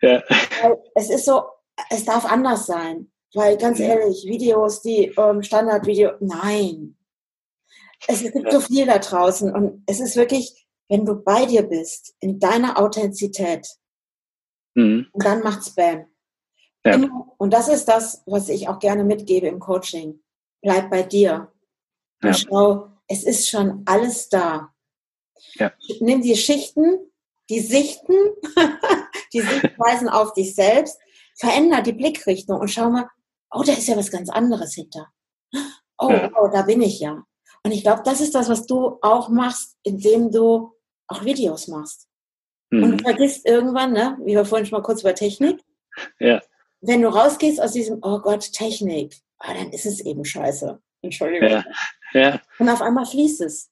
[0.00, 0.22] Ja.
[0.94, 1.42] Es ist so,
[1.90, 3.10] es darf anders sein.
[3.34, 6.96] Weil ganz ehrlich, Videos, die ähm, Standardvideo, nein.
[8.06, 12.14] Es gibt so viel da draußen und es ist wirklich, wenn du bei dir bist,
[12.20, 13.66] in deiner Authentizität,
[14.74, 15.08] mhm.
[15.12, 16.06] und dann macht's Bam.
[16.92, 17.26] Ja.
[17.38, 20.20] Und das ist das, was ich auch gerne mitgebe im Coaching.
[20.62, 21.52] Bleib bei dir.
[22.22, 22.34] Ja.
[22.34, 24.72] schau, es ist schon alles da.
[25.54, 25.72] Ja.
[26.00, 26.98] Nimm die Schichten,
[27.48, 28.14] die Sichten,
[29.32, 30.98] die Sichtweisen auf dich selbst,
[31.38, 33.08] veränder die Blickrichtung und schau mal,
[33.52, 35.08] oh, da ist ja was ganz anderes hinter.
[36.00, 36.30] Oh, ja.
[36.40, 37.24] oh da bin ich ja.
[37.64, 40.72] Und ich glaube, das ist das, was du auch machst, indem du
[41.08, 42.06] auch Videos machst.
[42.70, 42.82] Mhm.
[42.84, 45.60] Und du vergisst irgendwann, ne, wie wir vorhin schon mal kurz über Technik,
[46.20, 46.40] ja
[46.80, 50.80] wenn du rausgehst aus diesem, oh Gott, Technik, oh, dann ist es eben scheiße.
[51.02, 51.48] Entschuldigung.
[51.48, 51.64] Ja.
[52.12, 52.40] ja.
[52.58, 53.70] Und auf einmal fließt es.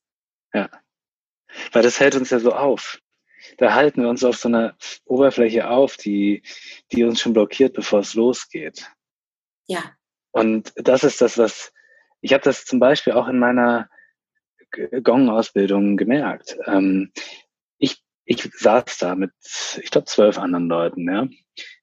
[0.53, 0.69] Ja.
[1.73, 3.01] Weil das hält uns ja so auf.
[3.59, 6.43] Da halten wir uns auf so einer Oberfläche auf, die,
[6.93, 8.91] die uns schon blockiert, bevor es losgeht.
[9.67, 9.83] Ja.
[10.33, 11.73] Und das ist das, was
[12.21, 13.89] ich habe das zum Beispiel auch in meiner
[15.03, 16.59] Gong-Ausbildung gemerkt.
[16.67, 17.13] Ähm,
[17.79, 19.31] ich, ich saß da mit,
[19.81, 21.29] ich glaube, zwölf anderen Leuten, ja.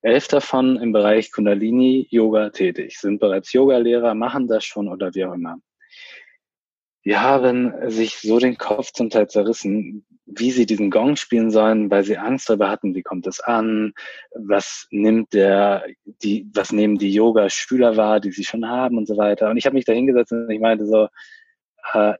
[0.04, 5.26] Elf davon im Bereich Kundalini Yoga tätig, sind bereits Yogalehrer, machen das schon oder wie
[5.26, 5.58] auch immer.
[7.06, 11.90] Die haben sich so den Kopf zum Teil zerrissen, wie sie diesen Gong spielen sollen,
[11.90, 13.94] weil sie Angst darüber hatten, wie kommt es an,
[14.34, 19.18] was nimmt der, die, was nehmen die Yoga-Schüler wahr, die sie schon haben und so
[19.18, 19.50] weiter.
[19.50, 21.08] Und ich habe mich da hingesetzt und ich meinte so,
[21.94, 22.14] äh,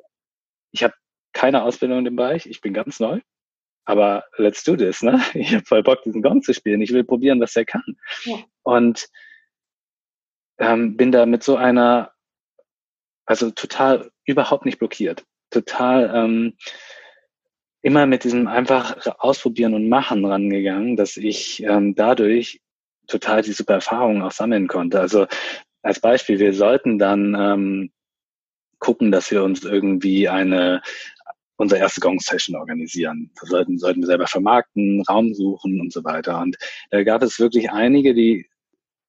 [0.72, 0.94] ich habe
[1.34, 3.20] keine Ausbildung in dem Bereich, ich bin ganz neu.
[3.86, 5.22] Aber let's do this, ne?
[5.34, 6.82] Ich habe voll Bock, diesen Gong zu spielen.
[6.82, 7.98] Ich will probieren, was er kann.
[8.24, 8.38] Ja.
[8.64, 9.08] Und
[10.58, 12.12] ähm, bin da mit so einer,
[13.26, 15.26] also total überhaupt nicht blockiert.
[15.50, 16.58] Total ähm,
[17.82, 22.62] immer mit diesem einfach ausprobieren und machen rangegangen, dass ich ähm, dadurch
[23.08, 25.02] total die super Erfahrungen auch sammeln konnte.
[25.02, 25.28] Also
[25.82, 27.92] als Beispiel, wir sollten dann ähm,
[28.80, 30.82] gucken, dass wir uns irgendwie eine
[31.58, 33.32] unsere erste Gong-Session organisieren.
[33.40, 36.40] Das sollten, sollten wir selber vermarkten, Raum suchen und so weiter.
[36.40, 36.58] Und
[36.92, 38.48] da gab es wirklich einige, die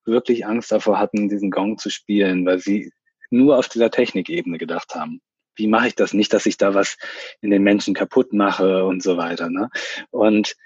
[0.04, 2.92] wirklich Angst davor hatten, diesen Gong zu spielen, weil sie
[3.30, 5.20] nur auf dieser Technikebene gedacht haben.
[5.56, 6.96] Wie mache ich das nicht, dass ich da was
[7.40, 9.48] in den Menschen kaputt mache und so weiter.
[9.48, 9.70] Ne?
[10.10, 10.56] Und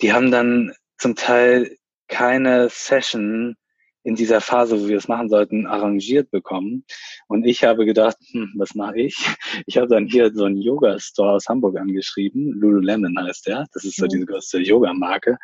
[0.00, 1.76] die haben dann zum Teil
[2.08, 3.56] keine Session
[4.02, 6.84] in dieser Phase, wo wir es machen sollten, arrangiert bekommen.
[7.28, 9.16] Und ich habe gedacht, hm, was mache ich?
[9.66, 12.52] Ich habe dann hier so einen Yoga-Store aus Hamburg angeschrieben.
[12.52, 13.66] Lululemon heißt der.
[13.72, 15.36] Das ist so diese größte Yoga-Marke.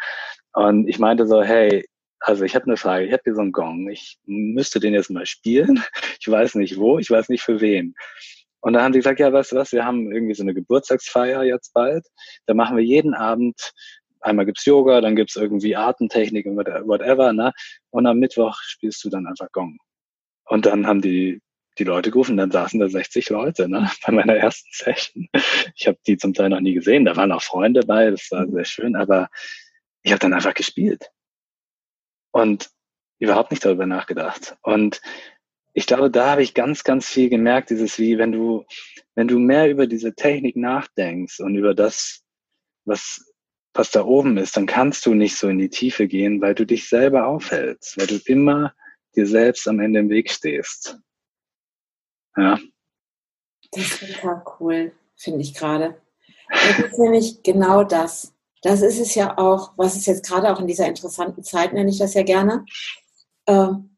[0.54, 1.84] Und ich meinte so, hey,
[2.20, 3.90] also ich habe eine Frage, ich habe hier so einen Gong.
[3.90, 5.82] Ich müsste den jetzt mal spielen.
[6.20, 7.94] Ich weiß nicht wo, ich weiß nicht für wen.
[8.60, 11.44] Und dann haben die gesagt, ja, weißt du was, wir haben irgendwie so eine Geburtstagsfeier
[11.44, 12.04] jetzt bald.
[12.46, 13.72] Da machen wir jeden Abend
[14.26, 17.52] einmal gibt's Yoga, dann gibt's irgendwie Artentechnik und whatever, ne?
[17.90, 19.78] Und am Mittwoch spielst du dann einfach Gong.
[20.44, 21.40] Und dann haben die
[21.78, 25.28] die Leute gerufen, dann saßen da 60 Leute ne, bei meiner ersten Session.
[25.74, 28.46] Ich habe die zum Teil noch nie gesehen, da waren auch Freunde bei, das war
[28.48, 29.28] sehr schön, aber
[30.02, 31.10] ich habe dann einfach gespielt
[32.30, 32.70] und
[33.18, 34.56] überhaupt nicht darüber nachgedacht.
[34.62, 35.00] Und
[35.72, 38.64] ich glaube, da habe ich ganz, ganz viel gemerkt, dieses wie, wenn du,
[39.14, 42.24] wenn du mehr über diese Technik nachdenkst und über das,
[42.84, 43.25] was
[43.76, 46.64] was da oben ist, dann kannst du nicht so in die Tiefe gehen, weil du
[46.64, 48.74] dich selber aufhältst, weil du immer
[49.14, 50.98] dir selbst am Ende im Weg stehst.
[52.36, 52.58] Ja.
[53.72, 56.00] Das ist total cool, finde ich gerade.
[56.48, 58.32] Das ist nämlich genau das.
[58.62, 61.90] Das ist es ja auch, was ist jetzt gerade auch in dieser interessanten Zeit, nenne
[61.90, 62.64] ich das ja gerne.
[63.46, 63.96] Ähm,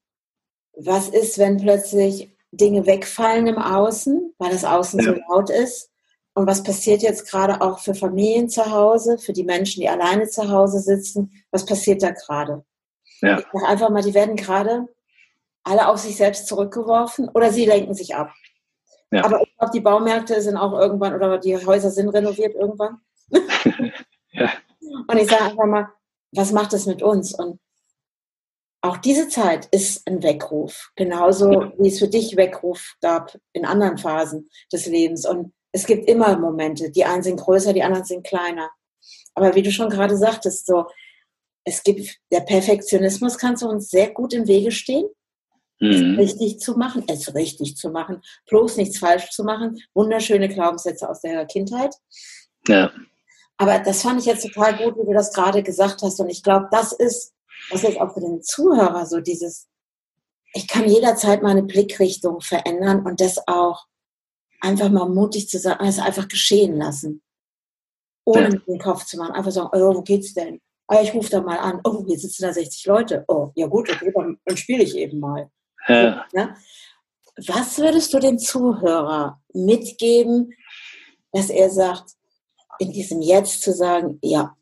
[0.74, 5.14] was ist, wenn plötzlich Dinge wegfallen im Außen, weil das Außen ja.
[5.14, 5.90] so laut ist?
[6.38, 10.28] Und was passiert jetzt gerade auch für Familien zu Hause, für die Menschen, die alleine
[10.28, 11.32] zu Hause sitzen?
[11.50, 12.64] Was passiert da gerade?
[13.20, 13.40] Ja.
[13.40, 14.86] Ich sage einfach mal, die werden gerade
[15.64, 18.30] alle auf sich selbst zurückgeworfen oder sie lenken sich ab.
[19.10, 19.24] Ja.
[19.24, 23.00] Aber ich glaube, die Baumärkte sind auch irgendwann oder die Häuser sind renoviert irgendwann.
[24.30, 24.52] ja.
[25.08, 25.88] Und ich sage einfach mal,
[26.30, 27.34] was macht das mit uns?
[27.34, 27.58] Und
[28.80, 33.98] auch diese Zeit ist ein Weckruf, genauso wie es für dich Weckruf gab in anderen
[33.98, 35.26] Phasen des Lebens.
[35.26, 38.70] Und es gibt immer Momente, die einen sind größer, die anderen sind kleiner.
[39.34, 40.86] Aber wie du schon gerade sagtest, so,
[41.64, 45.06] es gibt, der Perfektionismus kann zu uns sehr gut im Wege stehen,
[45.80, 46.18] mhm.
[46.18, 51.08] es richtig zu machen, es richtig zu machen, bloß nichts falsch zu machen, wunderschöne Glaubenssätze
[51.08, 51.94] aus der Kindheit.
[52.66, 52.90] Ja.
[53.58, 56.20] Aber das fand ich jetzt total gut, wie du das gerade gesagt hast.
[56.20, 57.34] Und ich glaube, das ist
[57.70, 59.68] was jetzt auch für den Zuhörer so dieses,
[60.54, 63.86] ich kann jederzeit meine Blickrichtung verändern und das auch
[64.60, 67.22] einfach mal mutig zu sagen, also einfach geschehen lassen.
[68.24, 68.58] Ohne ja.
[68.66, 69.32] den Kopf zu machen.
[69.32, 70.60] Einfach sagen, oh, wo geht's denn?
[70.86, 71.80] Ah, ich rufe da mal an.
[71.84, 73.24] Oh, hier sitzen da 60 Leute.
[73.28, 75.50] Oh, ja gut, okay, dann, dann spiele ich eben mal.
[75.86, 76.26] Ja.
[77.46, 80.52] Was würdest du dem Zuhörer mitgeben,
[81.32, 82.12] dass er sagt,
[82.78, 84.56] in diesem Jetzt zu sagen, ja,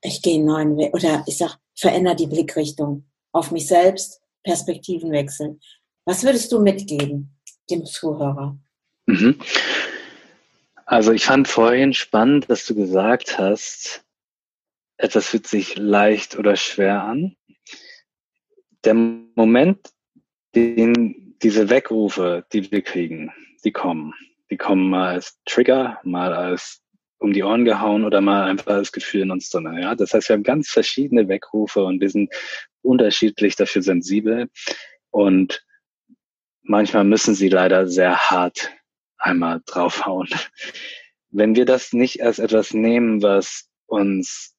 [0.00, 5.10] ich gehe einen neuen Weg, oder ich sag, verändere die Blickrichtung auf mich selbst, Perspektiven
[5.10, 5.60] wechseln.
[6.04, 7.38] Was würdest du mitgeben
[7.70, 8.58] dem Zuhörer?
[9.12, 9.38] Mhm.
[10.86, 14.04] Also ich fand vorhin spannend, dass du gesagt hast,
[14.96, 17.36] etwas fühlt sich leicht oder schwer an.
[18.84, 19.90] Der Moment,
[20.54, 23.32] den diese Weckrufe, die wir kriegen,
[23.64, 24.14] die kommen.
[24.50, 26.80] Die kommen mal als Trigger, mal als
[27.18, 29.78] um die Ohren gehauen oder mal einfach das Gefühl in uns drin.
[29.78, 29.94] Ja?
[29.94, 32.32] Das heißt, wir haben ganz verschiedene Weckrufe und wir sind
[32.82, 34.48] unterschiedlich dafür sensibel
[35.10, 35.64] und
[36.62, 38.70] manchmal müssen sie leider sehr hart
[39.22, 40.28] einmal draufhauen.
[41.30, 44.54] Wenn wir das nicht als etwas nehmen, was uns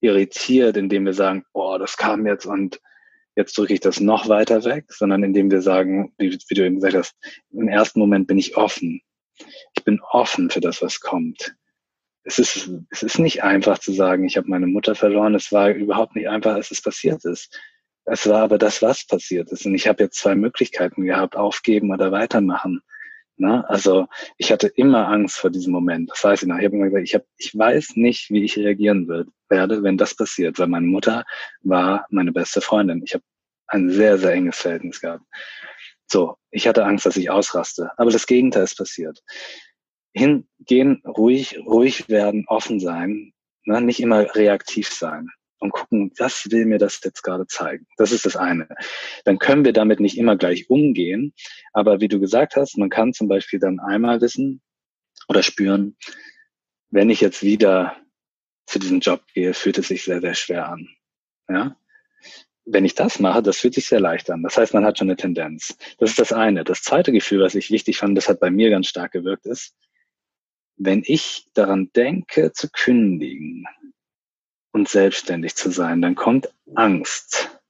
[0.00, 2.80] irritiert, indem wir sagen, boah, das kam jetzt und
[3.36, 6.76] jetzt drücke ich das noch weiter weg, sondern indem wir sagen, wie, wie du eben
[6.76, 7.16] gesagt hast,
[7.50, 9.00] im ersten Moment bin ich offen.
[9.76, 11.54] Ich bin offen für das, was kommt
[12.24, 15.34] es ist, es ist nicht einfach zu sagen, ich habe meine Mutter verloren.
[15.34, 17.58] Es war überhaupt nicht einfach, als es passiert ist.
[18.04, 19.66] Es war aber das, was passiert ist.
[19.66, 22.80] Und ich habe jetzt zwei Möglichkeiten gehabt, aufgeben oder weitermachen.
[23.42, 24.06] Na, also
[24.38, 26.08] ich hatte immer Angst vor diesem Moment.
[26.10, 26.58] Das weiß ich noch.
[26.58, 29.98] Ich habe immer gesagt, ich, hab, ich weiß nicht, wie ich reagieren wird, werde, wenn
[29.98, 31.24] das passiert, weil meine Mutter
[31.62, 33.02] war meine beste Freundin.
[33.04, 33.24] Ich habe
[33.66, 35.24] ein sehr, sehr enges Verhältnis gehabt.
[36.06, 37.90] So, ich hatte Angst, dass ich ausraste.
[37.96, 39.20] Aber das Gegenteil ist passiert
[40.14, 43.32] hingehen, ruhig, ruhig werden, offen sein,
[43.64, 43.80] ne?
[43.80, 45.28] nicht immer reaktiv sein
[45.62, 47.86] und gucken, was will mir das jetzt gerade zeigen?
[47.96, 48.68] Das ist das eine.
[49.24, 51.34] Dann können wir damit nicht immer gleich umgehen,
[51.72, 54.60] aber wie du gesagt hast, man kann zum Beispiel dann einmal wissen
[55.28, 55.96] oder spüren,
[56.90, 57.96] wenn ich jetzt wieder
[58.66, 60.88] zu diesem Job gehe, fühlt es sich sehr, sehr schwer an.
[61.48, 61.76] Ja?
[62.64, 64.42] Wenn ich das mache, das fühlt sich sehr leicht an.
[64.42, 65.76] Das heißt, man hat schon eine Tendenz.
[65.98, 66.64] Das ist das eine.
[66.64, 69.76] Das zweite Gefühl, was ich wichtig fand, das hat bei mir ganz stark gewirkt, ist,
[70.76, 73.64] wenn ich daran denke zu kündigen
[74.72, 77.60] und selbstständig zu sein, dann kommt Angst.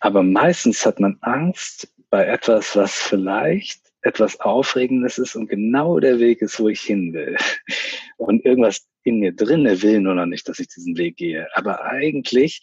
[0.00, 6.20] Aber meistens hat man Angst bei etwas, was vielleicht etwas Aufregendes ist und genau der
[6.20, 7.36] Weg ist, wo ich hin will.
[8.18, 11.48] Und irgendwas in mir drinne will nur noch nicht, dass ich diesen Weg gehe.
[11.54, 12.60] Aber eigentlich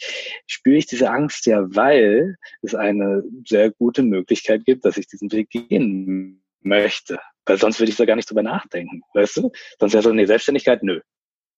[0.48, 5.32] spüre ich diese Angst ja, weil es eine sehr gute Möglichkeit gibt, dass ich diesen
[5.32, 7.20] Weg gehen möchte.
[7.46, 9.52] Weil sonst würde ich da gar nicht drüber nachdenken, weißt du?
[9.80, 11.02] Sonst wäre so, nee, Selbstständigkeit, nö.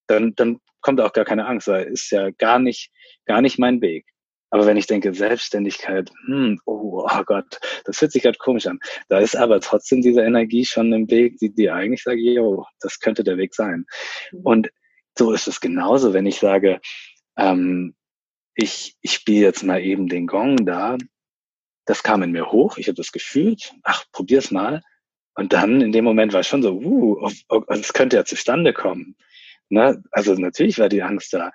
[0.08, 2.92] Dann, dann kommt auch gar keine Angst, weil ist ja gar nicht,
[3.26, 4.06] gar nicht mein Weg.
[4.52, 8.80] Aber wenn ich denke, Selbstständigkeit, hm, oh, oh Gott, das fühlt sich gerade komisch an.
[9.10, 13.00] Da ist aber trotzdem diese Energie schon im Weg, die dir eigentlich sagt, jo, das
[13.00, 13.86] könnte der Weg sein.
[14.32, 14.40] Mhm.
[14.44, 14.70] Und
[15.18, 16.80] so ist es genauso, wenn ich sage,
[17.38, 17.96] ähm,
[18.56, 20.98] ich, ich spiele jetzt mal eben den Gong da.
[21.86, 24.82] Das kam in mir hoch, ich habe das gefühlt, ach, probier's mal.
[25.36, 27.30] Und dann in dem Moment war es schon so, uh,
[27.68, 29.18] es könnte ja zustande kommen.
[29.70, 30.04] Ne?
[30.12, 31.52] Also natürlich war die Angst da.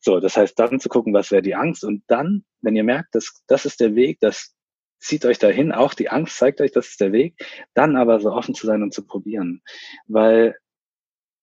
[0.00, 1.84] So, das heißt, dann zu gucken, was wäre die Angst.
[1.84, 4.54] Und dann, wenn ihr merkt, dass das ist der Weg, das
[5.00, 7.34] zieht euch dahin, auch die Angst zeigt euch, das ist der Weg,
[7.74, 9.62] dann aber so offen zu sein und zu probieren.
[10.06, 10.56] Weil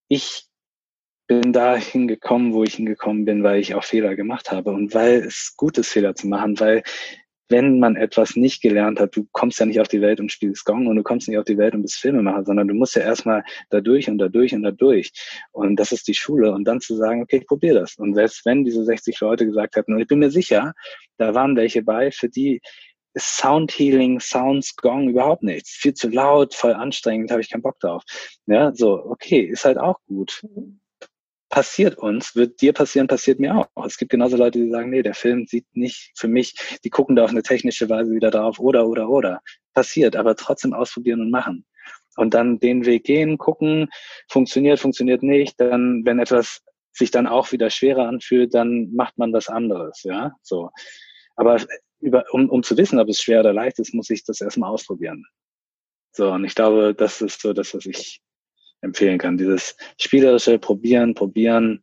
[0.08, 0.46] ich
[1.26, 5.24] bin da hingekommen, wo ich hingekommen bin, weil ich auch Fehler gemacht habe und weil
[5.24, 6.82] es gut ist, Fehler zu machen, weil
[7.48, 10.64] wenn man etwas nicht gelernt hat, du kommst ja nicht auf die Welt und spielst
[10.64, 13.02] Gong und du kommst nicht auf die Welt und bist Filmemacher, sondern du musst ja
[13.02, 15.12] erstmal da durch und da durch und da durch.
[15.52, 16.52] Und das ist die Schule.
[16.52, 17.96] Und dann zu sagen, okay, ich probiere das.
[17.96, 20.74] Und selbst wenn diese 60 Leute gesagt hätten, und ich bin mir sicher,
[21.18, 22.60] da waren welche bei, für die
[23.14, 25.70] ist Sound Healing, Sounds, Gong überhaupt nichts.
[25.70, 28.02] Viel zu laut, voll anstrengend, habe ich keinen Bock drauf.
[28.46, 30.42] Ja, so, okay, ist halt auch gut
[31.54, 33.86] passiert uns, wird dir passieren, passiert mir auch.
[33.86, 37.14] Es gibt genauso Leute, die sagen, nee, der Film sieht nicht für mich, die gucken
[37.14, 39.40] da auf eine technische Weise wieder drauf oder, oder, oder.
[39.72, 41.64] Passiert, aber trotzdem ausprobieren und machen.
[42.16, 43.88] Und dann den Weg gehen, gucken,
[44.28, 45.60] funktioniert, funktioniert nicht.
[45.60, 50.32] Dann, wenn etwas sich dann auch wieder schwerer anfühlt, dann macht man was anderes, ja,
[50.42, 50.70] so.
[51.36, 51.60] Aber
[52.00, 54.70] über, um, um zu wissen, ob es schwer oder leicht ist, muss ich das erstmal
[54.70, 55.24] ausprobieren.
[56.10, 58.23] So, und ich glaube, das ist so das, was ich
[58.84, 59.36] empfehlen kann.
[59.36, 61.82] Dieses spielerische Probieren, Probieren,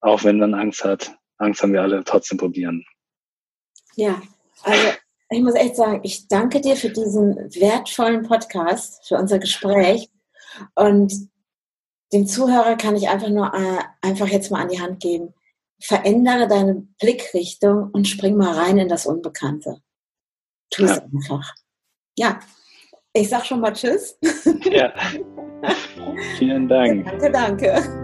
[0.00, 1.16] auch wenn man Angst hat.
[1.38, 2.84] Angst haben wir alle, trotzdem probieren.
[3.96, 4.20] Ja,
[4.62, 4.88] also
[5.30, 10.10] ich muss echt sagen, ich danke dir für diesen wertvollen Podcast, für unser Gespräch.
[10.74, 11.12] Und
[12.12, 15.34] dem Zuhörer kann ich einfach nur äh, einfach jetzt mal an die Hand geben.
[15.80, 19.78] Verändere deine Blickrichtung und spring mal rein in das Unbekannte.
[20.70, 21.02] Tu es ja.
[21.02, 21.54] einfach.
[22.16, 22.40] Ja,
[23.14, 24.18] ich sag schon mal Tschüss.
[24.70, 24.92] Ja.
[26.38, 27.04] Vielen Dank.
[27.04, 28.01] Danke, danke.